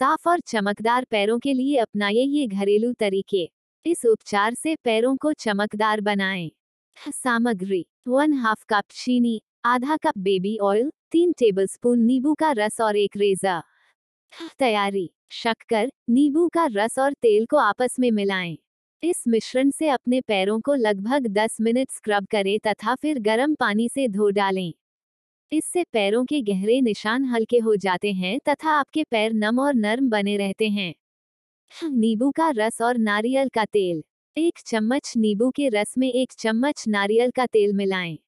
साफ़ 0.00 0.28
और 0.28 0.40
चमकदार 0.40 1.04
पैरों 1.10 1.38
के 1.38 1.52
लिए 1.52 1.76
अपनाइए 1.76 2.22
ये 2.22 2.46
घरेलू 2.46 2.92
तरीके। 2.92 3.50
इस 3.86 4.04
उपचार 4.06 4.54
से 4.54 4.76
पैरों 4.76 5.16
को 5.16 5.32
चमकदार 5.32 6.00
बनाएँ। 6.00 6.50
सामग्री, 6.96 7.86
वन 8.08 8.32
हाफ़ 8.32 8.64
कप 8.68 8.84
चीनी, 8.90 9.40
आधा 9.64 9.96
कप 9.96 10.18
बेबी 10.18 10.58
ऑयल, 10.58 10.90
तीन 11.12 11.32
टेबलस्पून 11.32 11.98
नींबू 11.98 12.34
का 12.34 12.52
रस 12.52 12.80
और 12.80 12.96
एक 12.96 13.16
रेजा। 13.16 13.62
तैयारी, 14.58 15.10
शक्कर, 15.30 15.90
नींबू 16.10 16.48
का 16.48 16.66
रस 16.72 16.98
और 16.98 17.12
तेल 17.12 17.46
को 17.46 17.56
आपस 17.56 17.96
में 18.00 18.10
मिलाएँ। 18.10 18.58
इस 19.02 19.24
मिश्रण 19.28 19.70
से 19.70 19.88
अपने 19.88 20.20
पैरों 20.20 20.60
को 20.60 20.74
लगभग 20.74 21.26
10 21.28 21.56
मिनट 21.60 21.90
स्क्रब 21.90 22.26
करें 22.26 22.58
तथा 22.66 22.94
फिर 22.94 23.18
गर्म 23.18 23.54
पानी 23.54 23.88
से 23.88 24.08
धो 24.08 24.30
डालें। 24.30 24.72
इससे 25.52 25.82
पैरों 25.84 26.24
के 26.24 26.40
गहरे 26.42 26.80
निशान 26.80 27.24
हल्के 27.24 27.58
हो 27.58 27.74
जाते 27.76 28.12
हैं 28.12 28.38
तथा 28.48 28.70
आपके 28.70 29.04
पैर 29.04 29.32
नम 29.32 29.60
और 29.60 29.74
नर्म 29.74 30.08
बने 30.10 30.36
रहते 30.36 30.68
हैं। 30.68 30.94
नींबू 31.70 32.30
का 32.30 32.50
रस 32.50 32.82
और 32.82 32.98
नारियल 32.98 33.48
का 33.48 33.64
तेल। 33.64 34.02
एक 34.36 34.58
चम्मच 34.66 35.12
नींबू 35.16 35.50
के 35.50 35.68
रस 35.68 35.94
में 35.98 36.08
एक 36.12 36.32
चम्मच 36.32 36.84
नारियल 36.88 37.30
का 37.30 37.46
तेल 37.46 37.72
मिलाएँ। 37.72 38.18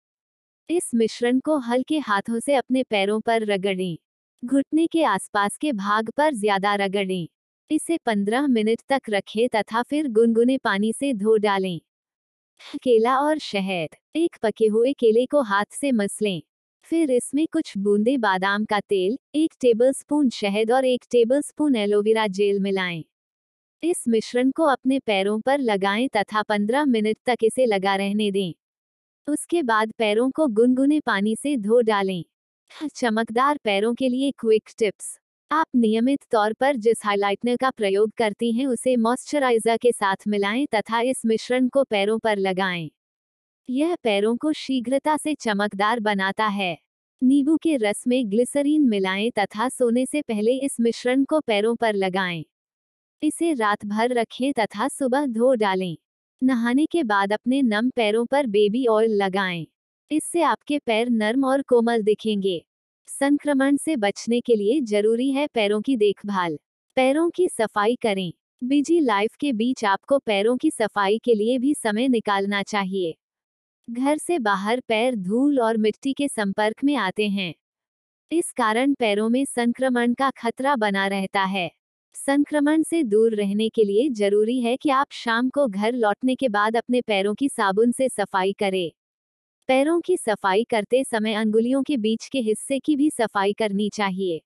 इस 0.70 0.90
मिश्रण 0.94 1.40
को 1.40 1.58
हल्के 1.58 1.98
हाथों 1.98 2.40
से 2.40 2.54
अपने 2.54 2.82
पैरों 2.82 3.20
पर 3.20 3.44
रगड़ें। 3.44 3.96
घुटने 4.42 4.86
के 4.86 5.04
आसपास 5.04 5.56
के 5.56 5.72
भाग 5.72 6.10
पर 6.10 6.34
ज़्यादा 6.34 6.74
रगड़ें। 6.74 7.28
इसे 7.70 7.98
15 7.98 8.46
मिनट 8.46 8.80
तक 8.88 9.10
रखें 9.10 9.48
तथा 9.48 9.82
फिर 9.82 10.08
गुनगुने 10.08 10.58
पानी 10.58 10.92
से 10.92 11.14
धो 11.14 11.36
डालें। 11.36 11.80
केला 12.82 13.18
और 13.18 13.38
शहद। 13.38 13.96
एक 14.16 14.36
पके 14.42 14.66
हुए 14.66 14.92
केले 14.92 15.26
को 15.26 15.42
हाथ 15.42 15.64
से 15.72 15.92
मसलें। 15.92 16.42
फिर 16.84 17.10
इसमें 17.10 17.46
कुछ 17.52 17.72
बूंदे 17.78 18.16
बादाम 18.18 18.64
का 18.64 18.78
तेल, 18.80 19.16
एक 19.34 19.52
टेबलस्पून 19.60 20.28
शहद 20.30 20.70
और 20.72 20.84
एक 20.84 21.04
टेबलस्पून 21.10 21.76
एलोवेरा 21.76 22.26
जेल 22.28 22.60
मिलाएँ। 22.60 23.04
इस 23.82 24.04
मिश्रण 24.08 24.50
को 24.50 24.64
अपने 24.64 24.98
पैरों 24.98 25.40
पर 25.40 25.58
लगाएँ 25.58 26.08
तथा 26.08 26.42
15 26.42 26.84
मिनट 26.84 27.16
तक 27.26 27.44
इसे 27.44 27.66
लगा 27.66 27.96
रहने 27.96 28.30
दें। 28.30 28.52
उसके 29.28 29.62
बाद 29.62 29.92
पैरों 29.98 30.30
को 30.30 30.46
गुनगुने 30.50 31.00
पानी 31.00 31.36
से 31.36 31.56
धो 31.56 31.80
डालें। 31.80 32.24
चमकदार 32.96 33.58
पैरों 33.64 33.94
के 33.94 34.08
लिए 34.08 34.30
क्विक 34.38 34.70
टिप्स 34.78 35.18
आप 35.50 35.66
नियमित 35.76 36.20
तौर 36.30 36.52
पर 36.52 36.76
जिस 36.76 37.04
हाइलाइटनर 37.04 37.56
का 37.56 37.70
प्रयोग 37.70 38.10
करती 38.18 38.52
हैं, 38.52 38.66
उसे 38.66 38.96
मॉइस्चराइजर 38.96 39.76
के 39.76 39.92
साथ 39.92 40.28
मिलाएँ 40.28 40.66
तथा 40.74 41.00
इस 41.00 41.22
मिश्रण 41.26 41.68
को 41.68 41.84
पैरों 41.84 42.18
पर 42.18 42.38
लगाएँ। 42.38 42.90
यह 43.68 43.94
पैरों 43.94 44.36
को 44.36 44.52
शीघ्रता 44.52 45.16
से 45.16 45.34
चमकदार 45.34 46.00
बनाता 46.00 46.46
है। 46.46 46.76
नींबू 47.22 47.56
के 47.56 47.76
रस 47.76 48.04
में 48.06 48.30
ग्लिसरीन 48.30 48.88
मिलाएँ 48.88 49.30
तथा 49.30 49.68
सोने 49.68 50.04
से 50.06 50.22
पहले 50.22 50.52
इस 50.58 50.76
मिश्रण 50.80 51.24
को 51.24 51.40
पैरों 51.40 51.74
पर 51.76 51.94
लगाएँ। 51.94 52.44
इसे 53.22 53.52
रात 53.54 53.84
भर 53.86 54.14
रखें 54.14 54.52
तथा 54.52 54.88
सुबह 54.88 55.26
धो 55.26 55.54
डालें। 55.54 55.96
नहाने 56.42 56.86
के 56.86 57.02
बाद 57.02 57.32
अपने 57.32 57.62
नम 57.62 57.90
पैरों 57.90 58.26
पर 58.26 58.46
बेबी 58.46 58.86
ऑयल 58.86 59.16
लगाएँ। 59.16 59.66
इससे 60.10 60.42
आपके 60.42 60.78
पैर 60.78 61.10
नर्म 61.10 61.44
और 61.44 61.62
कोमल 61.62 62.02
दिखेंगे। 62.02 62.62
संक्रमण 63.08 63.76
से 63.76 63.96
बचने 63.96 64.40
के 64.40 64.56
लिए 64.56 64.80
ज़रूरी 64.82 65.30
है 65.32 65.46
पैरों 65.46 65.80
की 65.82 65.96
देखभाल। 65.96 66.58
पैरों 66.96 67.30
की 67.30 67.48
सफ़ाई 67.48 67.96
करें। 67.96 68.32
बिज़ी 68.62 69.00
लाइफ 69.00 69.36
के 69.40 69.52
बीच 69.52 69.84
आपको 69.84 70.18
पैरों 70.18 70.56
की 70.56 70.70
सफ़ाई 70.70 71.18
के 71.18 71.34
लिए 71.34 71.58
भी 71.58 71.74
समय 71.74 72.08
निकालना 72.08 72.62
चाहिए। 72.62 73.14
घर 73.88 74.18
से 74.18 74.38
बाहर 74.38 74.80
पैर 74.80 75.14
धूल 75.16 75.60
और 75.60 75.76
मिट्टी 75.76 76.12
के 76.12 76.28
संपर्क 76.28 76.84
में 76.84 76.94
आते 76.96 77.28
हैं। 77.28 77.54
इस 78.30 78.52
कारण 78.52 78.94
पैरों 78.94 79.28
में 79.28 79.44
संक्रमण 79.44 80.14
का 80.14 80.30
खतरा 80.30 80.76
बना 80.76 81.06
रहता 81.06 81.42
है। 81.44 81.70
संक्रमण 82.14 82.82
से 82.82 83.02
दूर 83.04 83.34
रहने 83.34 83.68
के 83.68 83.84
लिए 83.84 84.08
ज़रूरी 84.10 84.60
है 84.60 84.76
कि 84.76 84.90
आप 84.90 85.12
शाम 85.12 85.50
को 85.50 85.68
घर 85.68 85.92
लौटने 85.92 86.34
के 86.34 86.48
बाद 86.48 86.76
अपने 86.76 87.00
पैरों 87.00 87.34
की 87.34 87.48
साबुन 87.48 87.92
से 87.92 88.08
सफ़ाई 88.08 88.52
करें। 88.52 88.90
पैरों 89.68 90.00
की 90.00 90.16
सफ़ाई 90.16 90.64
करते 90.64 91.04
समय 91.04 91.34
अंगुलियों 91.34 91.82
के 91.82 91.96
बीच 91.96 92.28
के 92.28 92.40
हिस्से 92.40 92.78
की 92.78 92.96
भी 92.96 93.10
सफ़ाई 93.10 93.52
करनी 93.52 93.90
चाहिए। 93.90 94.40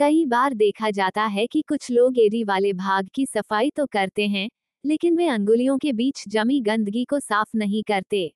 कई 0.00 0.26
बार 0.26 0.54
देखा 0.54 0.90
जाता 0.90 1.24
है 1.26 1.46
कि 1.46 1.62
कुछ 1.62 1.90
लोग 1.90 2.18
एरी 2.18 2.44
वाले 2.44 2.72
भाग 2.72 3.08
की 3.14 3.26
सफ़ाई 3.26 3.70
तो 3.70 3.86
करते 3.86 4.28
हैं, 4.28 4.48
लेकिन 4.84 5.16
वे 5.16 5.28
अंगुलियों 5.28 5.78
के 5.78 5.92
बीच 5.92 6.24
जमी 6.28 6.60
गंदगी 6.60 7.04
को 7.04 7.20
साफ़ 7.20 7.56
नहीं 7.56 7.82
करते। 7.82 8.32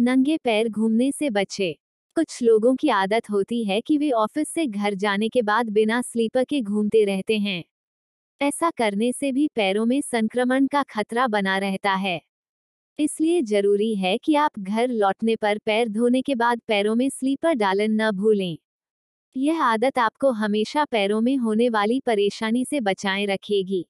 नंगे 0.00 0.36
पैर 0.36 0.68
घूमने 0.68 1.12
से 1.12 1.30
बचे। 1.30 1.72
कुछ 2.16 2.42
लोगों 2.42 2.76
की 2.76 2.88
आदत 2.88 3.30
होती 3.30 3.64
है 3.64 3.80
कि 3.80 3.98
वे 3.98 4.10
ऑफ़िस 4.10 4.48
से 4.48 4.66
घर 4.66 4.94
जाने 4.94 5.28
के 5.28 5.42
बाद 5.42 5.70
बिना 5.70 6.02
स्लीपर 6.02 6.44
के 6.44 6.60
घूमते 6.60 7.04
रहते 7.04 7.38
हैं। 7.38 7.64
ऐसा 8.40 8.70
करने 8.70 9.12
से 9.12 9.32
भी 9.32 9.48
पैरों 9.48 9.86
में 9.86 10.00
संक्रमण 10.00 10.66
का 10.66 10.82
खतरा 10.82 11.26
बना 11.26 11.58
रहता 11.58 11.92
है। 11.92 12.20
इसलिए 12.98 13.42
ज़रूरी 13.42 13.96
है 13.96 14.18
कि 14.18 14.34
आप 14.34 14.50
घर 14.58 14.88
लौटने 14.88 15.36
पर 15.36 15.58
पैर 15.58 15.88
धोने 15.88 16.22
के 16.22 16.34
बाद 16.34 16.60
पैरों 16.68 16.94
में 16.94 17.10
स्लीपर 17.10 17.54
डालन 17.54 18.02
न 18.02 18.10
भूलें। 18.12 18.58
यह 19.36 19.62
आदत 19.64 19.98
आपको 19.98 20.30
हमेशा 20.32 20.84
पैरों 20.84 21.20
में 21.20 21.36
होने 21.36 21.68
वाली 21.68 22.00
परेशानी 22.00 22.64
से 22.64 22.80
बचाए 22.80 23.26
रखेगी। 23.26 23.86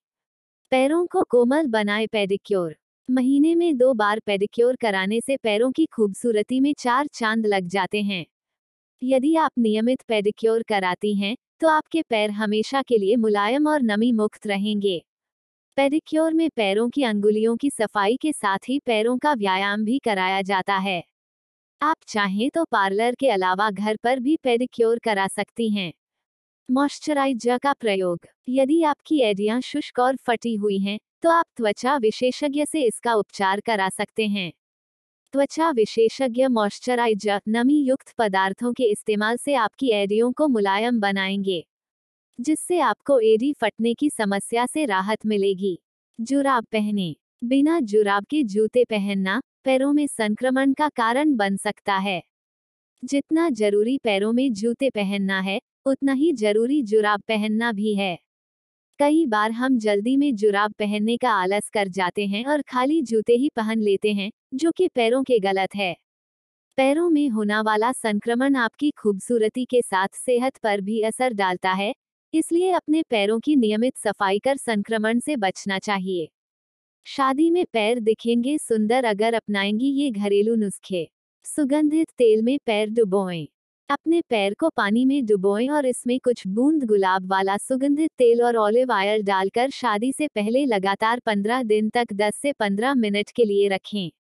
पैरों 0.72 1.06
को 1.06 1.25
कोमल 1.25 1.66
बनाए 1.66 2.06
पेडिक्योर। 2.06 2.77
महीने 3.10 3.54
में 3.54 3.76
दो 3.76 3.93
बार 3.94 4.21
पेडिक्योर 4.26 4.76
कराने 4.76 5.21
से 5.21 5.37
पैरों 5.37 5.71
की 5.72 5.87
खूबसूरती 5.87 6.60
में 6.60 6.72
चार 6.78 7.06
चाँद 7.15 7.47
लग 7.47 7.66
जाते 7.69 8.03
हैं। 8.03 8.25
यदि 9.03 9.34
आप 9.37 9.53
नियमित 9.59 10.03
पेडिक्योर 10.03 10.62
कराती 10.62 11.15
हैं 11.15 11.37
तो 11.60 11.69
आपके 11.69 12.03
पैर 12.03 12.31
हमेशा 12.31 12.82
के 12.82 12.98
लिए 12.98 13.16
मुलायम 13.16 13.66
और 13.69 13.82
नमी 13.82 14.12
मुक्त 14.12 14.47
रहेंगे। 14.47 14.98
पेडिक्योर 15.76 16.34
में 16.34 16.48
पैरों 16.50 16.88
की 16.91 17.03
अंगुलियों 17.03 17.56
की 17.56 17.71
सफ़ाई 17.71 18.16
के 18.16 18.32
साथ 18.32 18.69
ही 18.69 18.78
पैरों 18.78 19.19
का 19.19 19.34
व्यायाम 19.34 19.84
भी 19.84 19.98
कराया 19.98 20.42
जाता 20.42 20.77
है। 20.78 21.03
आप 21.81 21.97
चाहें 22.09 22.50
तो 22.50 22.65
पार्लर 22.65 23.15
के 23.15 23.31
अलावा 23.31 23.71
घर 23.71 23.97
पर 23.97 24.21
भी 24.21 24.37
पेडिक्योर 24.44 24.98
करा 24.98 25.27
सकती 25.28 25.71
हैं। 25.71 25.92
मॉइस्चराइजर 26.69 27.59
का 27.59 27.72
प्रयोग। 27.72 28.26
यदि 28.48 28.82
आपकी 28.82 29.21
एडियाँ 29.21 29.60
शुष्क 29.60 29.98
और 29.98 30.16
फटी 30.16 30.54
हुई 30.54 30.78
हैं 30.78 30.98
तो 31.22 31.31
आप 31.31 31.44
त्वचा 31.56 31.97
विशेषज्ञ 31.97 32.65
से 32.65 32.82
इसका 32.82 33.15
उपचार 33.15 33.60
करा 33.60 33.88
सकते 33.88 34.26
हैं। 34.26 34.50
त्वचा 35.34 35.71
विशेषज्ञ 35.71 36.47
मॉइस्चराइजर 36.48 37.41
नमी 37.48 37.81
युक्त 37.81 38.12
पदार्थों 38.19 38.72
के 38.72 38.91
इस्तेमाल 38.93 39.37
से 39.37 39.54
आपकी 39.54 39.91
एडियों 39.93 40.31
को 40.32 40.48
मुलायम 40.48 41.00
बनाएँगे, 41.00 41.62
जिससे 42.38 42.78
आपको 42.81 43.19
एड़ी 43.22 43.53
फटने 43.53 43.94
की 43.94 44.10
समस्या 44.10 44.66
से 44.66 44.84
राहत 44.87 45.27
मिलेगी। 45.27 45.78
जुराब 46.19 46.65
पहने। 46.72 47.15
बिना 47.44 47.78
जुराब 47.82 48.25
के 48.25 48.42
जूते 48.44 48.84
पहनना 48.84 49.41
पैरों 49.65 49.92
में 49.92 50.06
संक्रमण 50.09 50.72
का 50.72 50.88
कारण 50.88 51.34
बन 51.37 51.56
सकता 51.56 51.97
है। 51.98 52.22
जितना 53.03 53.48
ज़रूरी 53.50 53.98
पैरों 53.98 54.32
में 54.32 54.53
जूते 54.53 54.91
पहनना 54.91 55.41
है 55.41 55.60
उतना 55.87 56.13
ही 56.13 56.33
ज़रूरी 56.33 56.83
जुराब 56.83 57.21
पहनना 57.29 57.73
भी 57.73 57.95
है। 57.95 58.19
कई 59.01 59.27
बार 59.27 59.53
हम 59.53 59.79
जल्दी 59.79 60.17
में 60.17 60.35
जुराब 60.37 60.73
पहनने 60.73 61.17
का 61.17 61.31
आलस 61.33 61.69
कर 61.71 61.89
जाते 61.89 62.27
हैं 62.27 62.45
और 62.47 62.63
खाली 62.63 63.03
जूते 63.03 63.33
ही 63.33 63.49
पहन 63.57 63.81
लेते 63.81 64.13
हैं, 64.13 64.31
जो 64.55 64.71
कि 64.73 64.89
पैरों 64.89 65.23
के 65.23 65.39
गलत 65.39 65.75
है। 65.75 65.95
पैरों 66.79 67.11
में 67.11 67.29
होना 67.29 67.61
वाला 67.63 67.93
संक्रमण 67.93 68.57
आपकी 68.57 68.91
खूबसूरती 68.91 69.65
के 69.65 69.83
साथ 69.83 70.09
सेहत 70.15 70.57
पर 70.57 70.81
भी 70.81 71.01
असर 71.03 71.33
डालता 71.33 71.73
है, 71.73 71.95
इसलिए 72.35 72.73
अपने 72.73 73.03
पैरों 73.03 73.41
की 73.41 73.57
नियमित 73.57 73.97
सफ़ाई 73.99 74.39
कर 74.39 74.57
संक्रमण 74.57 75.21
से 75.21 75.37
बचना 75.37 75.79
चाहिए। 75.79 76.29
शादी 77.07 77.51
में 77.51 77.65
पैर 77.73 78.01
दिखेंगे 78.01 78.59
सुंदर 78.59 79.05
अगर 79.05 79.35
अपनाएँगी 79.35 79.91
ये 79.93 80.11
घरेलू 80.11 80.55
नुस्खे। 80.55 81.09
सुगंधित 81.45 82.11
तेल 82.19 82.43
में 82.43 82.59
पैर 82.67 82.91
डुबोएँ। 82.91 83.47
अपने 83.91 84.21
पैर 84.21 84.55
को 84.55 84.69
पानी 84.69 85.05
में 85.05 85.27
डुबोएँ 85.27 85.69
और 85.69 85.87
इसमें 85.87 86.19
कुछ 86.21 86.47
बूंद 86.47 86.84
गुलाब 86.84 87.27
वाला 87.27 87.56
सुगंधित 87.56 88.11
तेल 88.19 88.43
और 88.43 88.56
ऑलिव 88.56 88.93
ऑयल 88.93 89.23
डालकर 89.23 89.71
शादी 89.71 90.13
से 90.13 90.28
पहले 90.28 90.65
लगातार 90.66 91.21
15 91.21 91.63
दिन 91.63 91.89
तक 91.89 92.13
10 92.13 92.37
से 92.37 92.53
15 92.53 92.95
मिनट 92.95 93.31
के 93.31 93.45
लिए 93.45 93.69
रखें। 93.69 94.10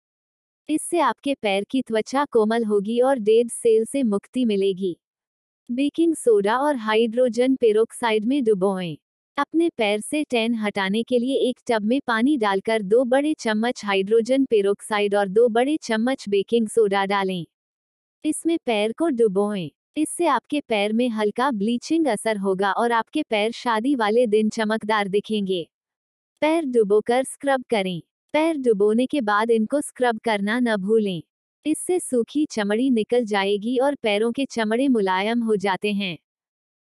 इससे 0.68 1.00
आपके 1.00 1.34
पैर 1.34 1.64
की 1.64 1.82
त्वचा 1.82 2.24
कोमल 2.24 2.64
होगी 2.64 3.00
और 3.00 3.18
डेड 3.18 3.50
सेल 3.50 3.84
से 3.84 4.02
मुक्ति 4.02 4.44
मिलेगी। 4.44 4.96
बेकिंग 5.70 6.14
सोडा 6.14 6.56
और 6.58 6.76
हाइड्रोजन 6.76 7.54
पेरोक्साइड 7.56 8.24
में 8.24 8.44
डुबोएँ। 8.44 8.96
अपने 9.36 9.68
पैर 9.68 10.00
से 10.00 10.24
टैन 10.24 10.54
हटाने 10.54 11.02
के 11.02 11.18
लिए 11.18 11.36
एक 11.48 11.60
टब 11.66 11.84
में 11.84 12.00
पानी 12.06 12.36
डालकर 12.36 12.82
दो 12.82 13.04
बड़े 13.04 13.34
चम्मच 13.34 13.84
हाइड्रोजन 13.84 14.44
पेरोक्साइड 14.44 15.14
और 15.14 15.28
दो 15.28 15.48
बड़े 15.48 15.78
चम्मच 15.82 16.28
बेकिंग 16.28 16.68
सोडा 16.68 17.04
डालें। 17.04 17.46
इसमें 18.24 18.56
पैर 18.66 18.92
को 18.92 19.08
डुबोएँ। 19.08 19.70
इससे 19.96 20.26
आपके 20.26 20.60
पैर 20.60 20.92
में 20.92 21.08
हल्का 21.08 21.50
ब्लीचिंग 21.50 22.06
असर 22.06 22.36
होगा 22.36 22.72
और 22.72 22.92
आपके 22.92 23.22
पैर 23.22 23.52
शादी 23.52 23.94
वाले 23.94 24.26
दिन 24.26 24.48
चमकदार 24.48 25.08
दिखेंगे। 25.08 25.62
पैर 26.42 26.64
डुबोकर 26.66 27.24
स्क्रब 27.24 27.64
करें। 27.70 28.00
पैर 28.34 28.56
डुबोने 28.58 29.06
के 29.06 29.20
बाद 29.20 29.50
इनको 29.50 29.80
स्क्रब 29.80 30.18
करना 30.24 30.58
न 30.60 30.76
भूलें। 30.76 31.22
इससे 31.66 31.98
सूखी 32.00 32.46
चमड़ी 32.46 32.90
निकल 32.90 33.24
जाएगी 33.24 33.76
और 33.78 33.94
पैरों 33.94 34.32
के 34.32 34.44
चमड़े 34.46 34.88
मुलायम 34.88 35.42
हो 35.42 35.56
जाते 35.56 35.92
हैं। 35.92 36.16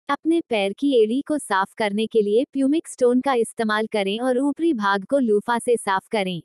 अपने 0.09 0.41
पैर 0.41 0.73
की 0.73 0.93
एड़ी 1.03 1.21
को 1.21 1.37
साफ़ 1.37 1.75
करने 1.77 2.07
के 2.07 2.21
लिए 2.21 2.45
प्यूमिक 2.53 2.87
स्टोन 2.87 3.21
का 3.21 3.33
इस्तेमाल 3.35 3.87
करें 3.87 4.19
और 4.19 4.39
ऊपरी 4.39 4.73
भाग 4.75 5.05
को 5.05 5.19
लूफा 5.19 5.59
से 5.59 5.77
साफ़ 5.77 6.09
करें। 6.11 6.41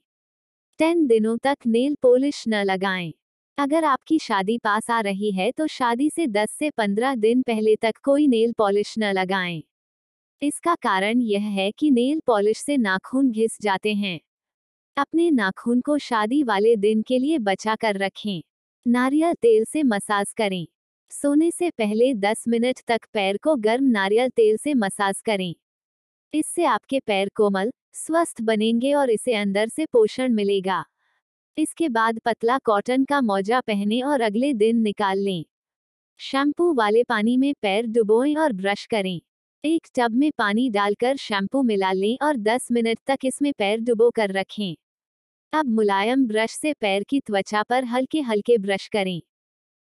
टेन 0.81 1.07
दिनों 1.07 1.39
तक 1.39 1.57
नेल 1.67 1.97
पॉलिश 2.03 2.45
न 2.49 2.65
लगाएँ। 2.65 3.13
अगर 3.59 3.85
आपकी 3.85 4.19
शादी 4.19 4.59
पास 4.59 4.91
आ 4.91 5.01
रही 5.01 5.31
है 5.33 5.51
तो 5.53 5.67
शादी 5.67 6.11
से 6.11 6.27
10 6.27 6.51
से 6.51 6.71
15 6.71 7.15
दिन 7.15 7.43
पहले 7.43 7.77
तक 7.77 7.95
कोई 8.03 8.27
नेल 8.27 8.53
पॉलिश 8.53 8.95
न 8.99 9.13
लगाएँ। 9.13 9.63
इसका 10.43 10.75
कारण 10.75 11.21
यह 11.21 11.43
है 11.43 11.71
कि 11.71 11.91
नेल 11.91 12.21
पॉलिश 12.27 12.59
से 12.59 12.77
नाखून 12.77 13.31
घिस 13.31 13.59
जाते 13.63 13.95
हैं। 13.95 14.21
अपने 14.97 15.31
नाखून 15.31 15.81
को 15.81 15.99
शादी 15.99 16.43
वाले 16.43 16.77
दिन 16.77 17.03
के 17.03 17.19
लिए 17.19 17.39
बचा 17.39 17.75
कर 17.77 17.97
रखें। 17.97 18.43
नारियल 18.87 19.35
तेल 19.35 19.65
से 19.65 19.83
मसाज 19.83 20.33
करें। 20.33 20.67
सोने 21.11 21.51
से 21.51 21.71
पहले 21.71 22.15
10 22.15 22.45
मिनट 22.49 22.81
तक 22.89 23.01
पैर 23.13 23.37
को 23.37 23.57
गर्म 23.57 23.85
नारियल 23.85 24.29
तेल 24.29 24.57
से 24.57 24.75
मसाज 24.75 25.21
करें। 25.21 25.55
इससे 26.35 26.65
आपके 26.65 27.01
पैर 27.01 27.31
कोमल, 27.35 27.73
स्वस्थ 27.95 28.43
बनेंगे 28.43 28.95
और 28.95 29.11
इसे 29.11 29.35
अंदर 29.35 29.69
से 29.69 29.87
पोषण 29.87 30.35
मिलेगा। 30.35 30.85
इसके 31.59 31.89
बाद 31.89 32.19
पतला 32.19 32.59
कॉटन 32.59 33.05
का 33.05 33.21
मौजा 33.21 33.61
पहने 33.61 34.01
और 34.03 34.21
अगले 34.21 34.53
दिन 34.53 34.77
निकाल 34.77 35.19
लें। 35.19 35.45
शैम्पू 36.21 36.73
वाले 36.75 37.03
पानी 37.05 37.37
में 37.37 37.55
पैर 37.63 37.87
डुबोएँ 37.87 38.35
और 38.37 38.53
ब्रश 38.53 38.87
करें। 38.87 39.21
एक 39.65 39.87
टब 39.97 40.15
में 40.15 40.31
पानी 40.39 40.69
डालकर 40.71 41.17
शैम्पू 41.17 41.63
मिला 41.63 41.93
लें 41.93 42.17
और 42.23 42.37
10 42.37 42.69
मिनट 42.73 42.99
तक 43.07 43.19
इसमें 43.25 43.53
पैर 43.53 43.81
डुबो 43.81 44.11
कर 44.11 44.33
रखें। 44.33 44.77
अब 45.53 45.67
मुलायम 45.67 46.27
ब्रश 46.27 46.51
से 46.51 46.73
पैर 46.73 47.03
की 47.03 47.21
त्वचा 47.21 47.63
पर 47.63 47.85
हल्के 47.85 48.21
हल्के 48.21 48.59
ब्रश 48.59 48.89
करें। 48.89 49.21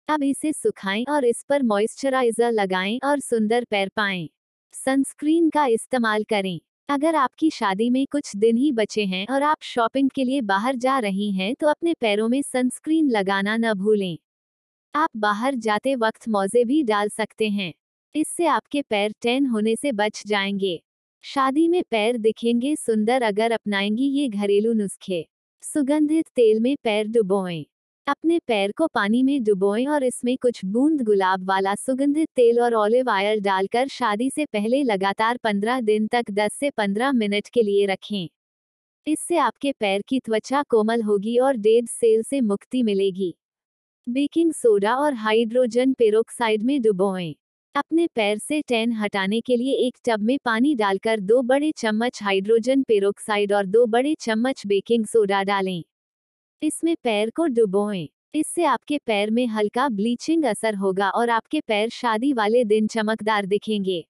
अब 0.08 0.24
इसे 0.24 0.54
सुखाएँ 0.54 1.06
और 1.10 1.26
इस 1.26 1.44
पर 1.50 1.64
मॉइस्चराइजर 1.64 2.52
लगाएँ 2.52 3.00
और 3.04 3.20
सुंदर 3.20 3.66
पैर 3.72 3.90
पाएँ। 3.96 4.30
सनस्क्रीन 4.74 5.50
का 5.50 5.66
इस्तेमाल 5.66 6.24
करें। 6.24 6.60
अगर 6.90 7.16
आपकी 7.16 7.50
शादी 7.50 7.90
में 7.90 8.06
कुछ 8.12 8.36
दिन 8.36 8.58
ही 8.58 8.72
बचे 8.72 9.04
हैं 9.06 9.26
और 9.28 9.44
आप 9.44 9.58
शॉपिंग 9.62 10.10
के 10.10 10.24
लिए 10.24 10.42
बाहर 10.42 10.76
जा 10.76 10.98
रही 11.00 11.32
हैं 11.32 11.54
तो 11.56 11.68
अपने 11.68 11.94
पैरों 11.94 12.28
में 12.30 12.42
सनस्क्रीन 12.42 13.10
लगाना 13.12 13.58
न 13.58 13.74
भूलें। 13.74 14.18
आप 14.96 15.10
बाहर 15.18 15.56
जाते 15.56 15.96
वक्त 15.96 16.30
मौजे 16.30 16.64
भी 16.66 16.84
डाल 16.84 17.10
सकते 17.10 17.50
हैं। 17.50 17.74
इससे 18.16 18.46
आपके 18.48 18.82
पैर 18.82 19.14
टैन 19.22 19.46
होने 19.46 19.76
से 19.76 19.92
बच 19.92 20.24
जाएँगे। 20.28 20.80
शादी 21.24 21.68
में 21.68 21.82
पैर 21.92 22.18
दिखेंगे 22.18 22.76
सुंदर 22.76 23.22
अगर 23.22 23.52
अपनाएँगी 23.52 24.08
ये 24.12 24.28
घरेलू 24.30 24.74
नुस्खे। 24.74 25.26
सुगंधित 25.64 26.28
तेल 26.36 26.60
में 26.60 26.76
पैर 26.84 27.08
डुबोएँ। 27.08 27.66
अपने 28.10 28.40
पैर 28.40 28.72
को 28.72 28.88
पानी 28.88 29.22
में 29.24 29.44
डुबोएँ 29.44 29.86
और 29.88 30.04
इसमें 30.04 30.38
कुछ 30.38 30.66
बूंद 30.66 31.02
गुलाब 31.02 31.44
वाला 31.44 31.74
सुगंधित 31.76 32.30
तेल 32.36 32.60
और 32.60 32.74
ऑलिव 32.74 33.10
ऑयल 33.10 33.42
डालकर 33.42 33.88
शादी 33.88 34.30
से 34.30 34.46
पहले 34.46 34.84
लगातार 34.84 35.38
15 35.38 35.82
दिन 35.82 36.08
तक 36.08 36.32
10 36.32 36.54
से 36.54 36.70
15 36.70 37.12
मिनट 37.12 37.48
के 37.48 37.64
लिए 37.64 37.86
रखें। 37.86 38.30
इससे 39.08 39.38
आपके 39.38 39.72
पैर 39.72 40.02
की 40.08 40.20
त्वचा 40.20 40.64
कोमल 40.64 41.02
होगी 41.02 41.38
और 41.38 41.58
डेड 41.58 41.88
सेल 41.88 42.24
से 42.24 42.42
मुक्ति 42.42 42.84
मिलेगी। 42.84 43.34
बेकिंग 44.08 44.54
सोडा 44.54 44.96
और 44.96 45.14
हाइड्रोजन 45.14 45.94
पेरोक्साइड 45.94 46.64
में 46.64 46.82
डुबोएँ। 46.82 47.36
अपने 47.76 48.08
पैर 48.08 48.38
से 48.38 48.62
टैन 48.62 48.94
हटाने 48.94 49.42
के 49.42 49.56
लिए 49.56 49.76
एक 49.88 49.98
टब 50.06 50.22
में 50.22 50.38
पानी 50.46 50.76
डालकर 50.76 51.20
दो 51.20 51.42
बड़े 51.42 51.72
चम्मच 51.78 52.24
हाइड्रोजन 52.24 52.84
पेरोक्साइड 52.84 53.54
और 53.54 53.66
दो 53.66 53.86
बड़े 53.86 54.16
चम्मच 54.20 54.68
बेकिंग 54.68 55.06
सोडा 55.06 55.44
डालें। 55.44 55.84
इसमें 56.62 56.96
पैर 57.04 57.30
को 57.30 57.46
डुबोएँ। 57.48 58.08
इससे 58.36 58.64
आपके 58.64 58.98
पैर 58.98 59.30
में 59.32 59.46
हल्का 59.48 59.88
ब्लीचिंग 59.90 60.44
असर 60.46 60.76
होगा 60.76 61.10
और 61.10 61.30
आपके 61.30 61.60
पैर 61.62 61.90
शादी 61.90 62.32
वाले 62.34 62.64
दिन 62.64 62.88
चमकदार 62.88 63.46
दिखेंगे। 63.46 64.02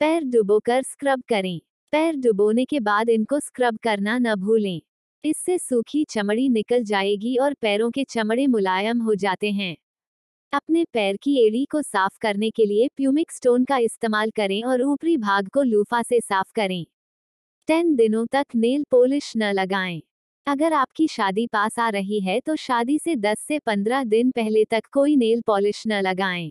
पैर 0.00 0.24
डुबोकर 0.24 0.82
स्क्रब 0.82 1.22
करें। 1.28 1.60
पैर 1.92 2.16
डुबोने 2.16 2.64
के 2.64 2.80
बाद 2.80 3.08
इनको 3.10 3.40
स्क्रब 3.40 3.78
करना 3.78 4.18
न 4.18 4.34
भूलें। 4.34 4.80
इससे 5.24 5.58
सूखी 5.58 6.04
चमड़ी 6.04 6.48
निकल 6.48 6.84
जाएगी 6.84 7.36
और 7.36 7.54
पैरों 7.54 7.90
के 7.90 8.04
चमड़े 8.04 8.46
मुलायम 8.46 9.00
हो 9.02 9.14
जाते 9.14 9.50
हैं। 9.50 9.76
अपने 10.52 10.84
पैर 10.84 11.16
की 11.16 11.36
एड़ी 11.46 11.64
को 11.64 11.82
साफ़ 11.82 12.18
करने 12.20 12.50
के 12.50 12.66
लिए 12.66 12.88
प्यूमिक 12.96 13.32
स्टोन 13.32 13.64
का 13.64 13.78
इस्तेमाल 13.78 14.30
करें 14.30 14.62
और 14.64 14.82
ऊपरी 14.82 15.16
भाग 15.18 15.48
को 15.48 15.62
लूफा 15.62 16.02
से 16.02 16.20
साफ़ 16.20 16.52
करें। 16.54 16.84
टेन 17.68 17.94
दिनों 17.96 18.26
तक 18.26 18.46
नेल 18.56 18.84
पॉलिश 18.90 19.32
न 19.36 19.52
लगाएँ। 19.52 20.02
अगर 20.46 20.72
आपकी 20.72 21.06
शादी 21.08 21.46
पास 21.46 21.78
आ 21.78 21.88
रही 21.88 22.20
है 22.20 22.40
तो 22.40 22.56
शादी 22.56 22.98
से 22.98 23.16
10 23.16 23.40
से 23.40 23.58
15 23.58 24.04
दिन 24.04 24.30
पहले 24.30 24.64
तक 24.64 24.86
कोई 24.92 25.16
नेल 25.16 25.40
पॉलिश 25.46 25.82
न 25.86 26.00
लगाएँ। 26.02 26.50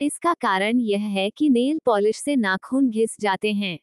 इसका 0.00 0.34
कारण 0.34 0.80
यह 0.80 1.00
है 1.00 1.30
कि 1.30 1.48
नेल 1.50 1.78
पॉलिश 1.84 2.16
से 2.16 2.36
नाखून 2.36 2.90
घिस 2.90 3.16
जाते 3.20 3.52
हैं। 3.52 3.78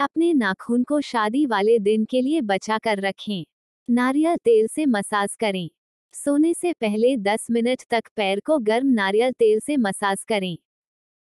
अपने 0.00 0.32
नाखून 0.34 0.84
को 0.84 1.00
शादी 1.00 1.46
वाले 1.46 1.78
दिन 1.78 2.04
के 2.04 2.20
लिए 2.20 2.40
बचा 2.40 2.78
कर 2.78 3.00
रखें। 3.00 3.44
नारियल 3.88 4.36
तेल 4.36 4.66
से 4.66 4.86
मसाज 4.86 5.36
करें। 5.36 5.68
सोने 6.14 6.54
से 6.54 6.72
पहले 6.72 7.16
10 7.16 7.46
मिनट 7.50 7.82
तक 7.90 8.04
पैर 8.16 8.40
को 8.40 8.58
गर्म 8.58 8.86
नारियल 8.86 9.32
तेल 9.32 9.60
से 9.60 9.76
मसाज 9.76 10.24
करें। 10.24 10.56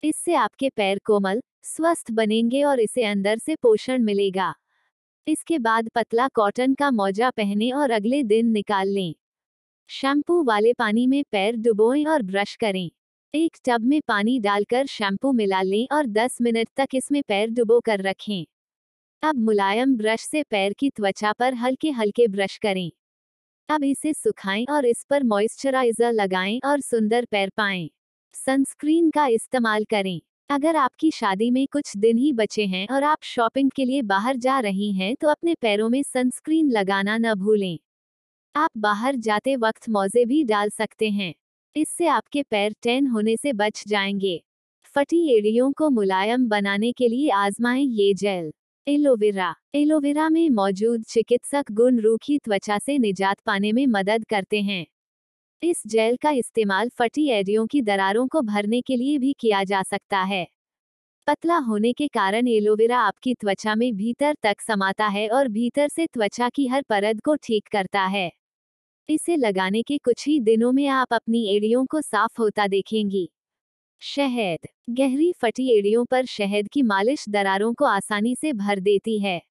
इससे 0.04 0.36
आपके 0.36 0.70
पैर 0.70 1.00
कोमल, 1.06 1.42
स्वस्थ 1.64 2.12
बनेंगे 2.12 2.64
और 2.64 2.80
इसे 2.80 3.04
अंदर 3.04 3.38
से 3.38 3.56
पोषण 3.56 4.04
मिलेगा। 4.04 4.54
इसके 5.28 5.60
बाद 5.60 5.90
पतला 5.90 6.28
कॉटन 6.28 6.74
का 6.74 6.92
मौजा 6.92 7.30
पहने 7.30 7.72
और 7.72 7.92
अगले 7.92 8.24
दिन 8.24 8.48
निकाल 8.48 8.88
लें। 8.88 9.14
शैम्पू 9.90 10.44
वाले 10.44 10.74
पानी 10.74 11.08
में 11.08 11.24
पैर 11.32 11.56
डुबोएँ 11.56 12.06
और 12.06 12.22
ब्रश 12.22 12.56
करें। 12.56 12.92
एक 13.34 13.58
टब 13.66 13.82
में 13.82 14.02
पानी 14.08 14.40
डालकर 14.40 14.86
शैम्पू 14.86 15.32
मिला 15.32 15.62
लें 15.62 15.88
और 15.92 16.06
10 16.08 16.38
मिनट 16.42 16.70
तक 16.78 16.88
इसमें 16.94 17.22
पैर 17.24 17.50
डुबो 17.50 17.80
कर 17.80 18.02
रखें। 18.02 18.46
अब 19.24 19.36
मुलायम 19.36 19.96
ब्रश 19.98 20.22
से 20.22 20.44
पैर 20.44 20.74
की 20.74 20.90
त्वचा 20.90 21.34
पर 21.34 21.54
हल्के 21.54 21.92
हल्के 21.92 22.28
ब्रश 22.28 22.58
करें। 22.58 22.92
अब 23.70 23.84
इसे 23.84 24.14
सुखाएँ 24.14 24.66
और 24.70 24.86
इस 24.86 25.06
पर 25.10 25.24
मॉइस्चराइजर 25.24 26.12
लगाएँ 26.12 26.60
और 26.66 26.82
सुंदर 26.82 27.26
पैर 27.26 27.52
पाएँ। 27.58 27.90
सनस्क्रीन 28.36 29.10
का 29.10 29.28
इस्तेमाल 29.28 29.84
करें। 29.84 30.22
अगर 30.50 30.76
आपकी 30.76 31.10
शादी 31.12 31.50
में 31.52 31.66
कुछ 31.68 31.96
दिन 31.98 32.18
ही 32.18 32.32
बचे 32.34 32.66
हैं 32.66 32.88
और 32.88 33.04
आप 33.04 33.18
शॉपिंग 33.24 33.70
के 33.76 33.86
लिए 33.86 34.02
बाहर 34.02 34.38
जा 34.38 34.60
रही 34.60 34.92
हैं 34.94 35.16
तो 35.16 35.28
अपने 35.28 35.54
पैरों 35.56 35.88
में 35.90 36.02
सनस्क्रीन 36.04 36.72
लगाना 36.72 37.18
न 37.18 37.34
भूलें। 37.36 37.78
आप 38.56 38.72
बाहर 38.78 39.16
जाते 39.18 39.56
वक्त 39.56 39.90
मोजे 39.90 40.26
भी 40.26 40.44
डाल 40.44 40.70
सकते 40.70 41.10
हैं। 41.10 41.34
इससे 41.76 42.08
आपके 42.08 42.44
पैर 42.44 42.76
टैन 42.84 43.08
होने 43.08 43.38
से 43.38 43.54
बच 43.54 43.84
जाएँगे। 43.88 44.42
फटी 44.96 45.38
एड़ियों 45.38 45.72
को 45.72 45.90
मुलायम 45.90 46.48
बनाने 46.50 46.92
के 46.92 47.08
लिए 47.08 47.30
आजमाएँ 47.30 47.84
ये 47.86 48.14
जेल। 48.14 48.52
एलोवेरा। 48.88 49.54
एलोवेरा 49.76 50.30
में 50.30 50.50
मौजूद 50.50 51.04
चिकित्सक 51.04 51.72
गुण 51.72 52.00
रूखी 52.00 52.38
त्वचा 52.40 52.78
से 52.80 52.98
निजात 52.98 53.40
पाने 53.46 53.72
में 53.72 53.86
मदद 53.88 54.26
करते 54.30 54.62
हैं। 54.62 54.86
इस 55.64 55.84
जेल 55.88 56.16
का 56.16 56.32
इस्तेमाल 56.32 56.90
फटी 56.90 57.30
एडियों 57.30 57.68
की 57.68 57.82
दरारों 57.82 58.28
को 58.28 58.42
भरने 58.42 58.82
के 58.82 58.96
लिए 58.96 59.18
भी 59.18 59.34
किया 59.40 59.64
जा 59.64 59.84
सकता 59.84 60.20
है। 60.20 60.48
पतला 61.28 61.58
होने 61.58 61.94
के 61.94 62.08
कारण 62.08 62.48
एलोवेरा 62.48 63.00
आपकी 63.00 63.34
त्वचा 63.34 63.76
में 63.76 63.96
भीतर 63.96 64.36
तक 64.44 64.62
समाता 64.62 65.08
है 65.08 65.28
और 65.30 65.48
भीतर 65.48 65.88
से 65.88 66.08
त्वचा 66.08 66.50
की 66.50 66.68
हर 66.68 66.82
परत 66.82 67.20
को 67.26 67.36
ठीक 67.36 67.68
करता 67.68 68.02
है। 68.02 68.32
इसे 69.10 69.36
लगाने 69.36 69.82
के 69.82 69.98
कुछ 69.98 70.28
ही 70.28 70.40
दिनों 70.40 70.72
में 70.72 70.88
आप 70.88 71.14
अपनी 71.14 71.46
एड़ियों 71.56 71.86
को 71.86 72.02
साफ़ 72.02 72.42
होता 72.42 72.68
देखेंगी। 72.68 73.30
शहद, 74.02 74.68
गहरी 74.90 75.34
फटी 75.34 75.78
एड़ियों 75.78 76.06
पर 76.06 76.26
शहद 76.26 76.68
की 76.68 76.82
मालिश 76.82 77.26
दरारों 77.30 77.74
को 77.74 77.86
आसानी 77.86 78.36
से 78.36 78.54
भर 78.54 78.80
देती 78.80 79.20
है। 79.20 79.42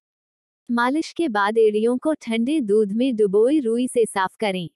मालिश 0.71 1.13
के 1.13 1.27
बाद 1.27 1.57
एड़ियों 1.57 1.97
को 1.97 2.13
ठंडे 2.13 2.61
दूध 2.61 2.91
में 2.91 3.15
डुबोई 3.15 3.59
रुई 3.59 3.87
से 3.87 4.05
साफ़ 4.05 4.37
करें। 4.39 4.69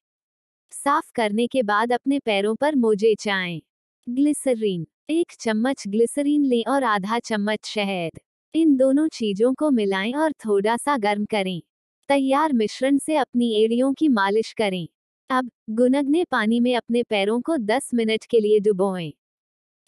साफ़ 0.72 1.12
करने 1.16 1.48
के 1.48 1.64
बाद 1.64 1.92
अपने 1.94 2.20
पैरों 2.20 2.56
पर 2.56 2.76
मोजे 2.76 3.16
चाएँ 3.16 3.62
ग्लिसरीन, 4.08 4.86
एक 5.10 5.32
चम्मच 5.40 5.84
ग्लिसरीन 5.88 6.46
लें 6.46 6.64
और 6.68 6.84
आधा 6.84 7.20
चम्मच 7.20 7.66
शहद। 7.66 8.20
इन 8.54 8.76
दोनों 8.78 9.08
चीज़ों 9.08 9.54
को 9.54 9.72
मिलाएँ 9.72 10.14
और 10.14 10.32
थोड़ा 10.46 10.78
सा 10.78 10.98
गर्म 10.98 11.26
करें। 11.26 11.62
तैयार 12.10 12.54
मिश्रण 12.54 12.98
से 12.98 13.16
अपनी 13.16 13.52
एड़ियों 13.64 13.94
की 13.94 14.08
मालिश 14.08 14.54
करें। 14.54 14.88
अब, 15.30 15.52
गुनगने 15.70 16.24
पानी 16.24 16.60
में 16.60 16.76
अपने 16.76 17.04
पैरों 17.04 17.42
को 17.42 17.58
10 17.58 17.90
मिनट 17.94 18.26
के 18.26 18.40
लिए 18.40 18.60
डुबोएँ। 18.60 19.14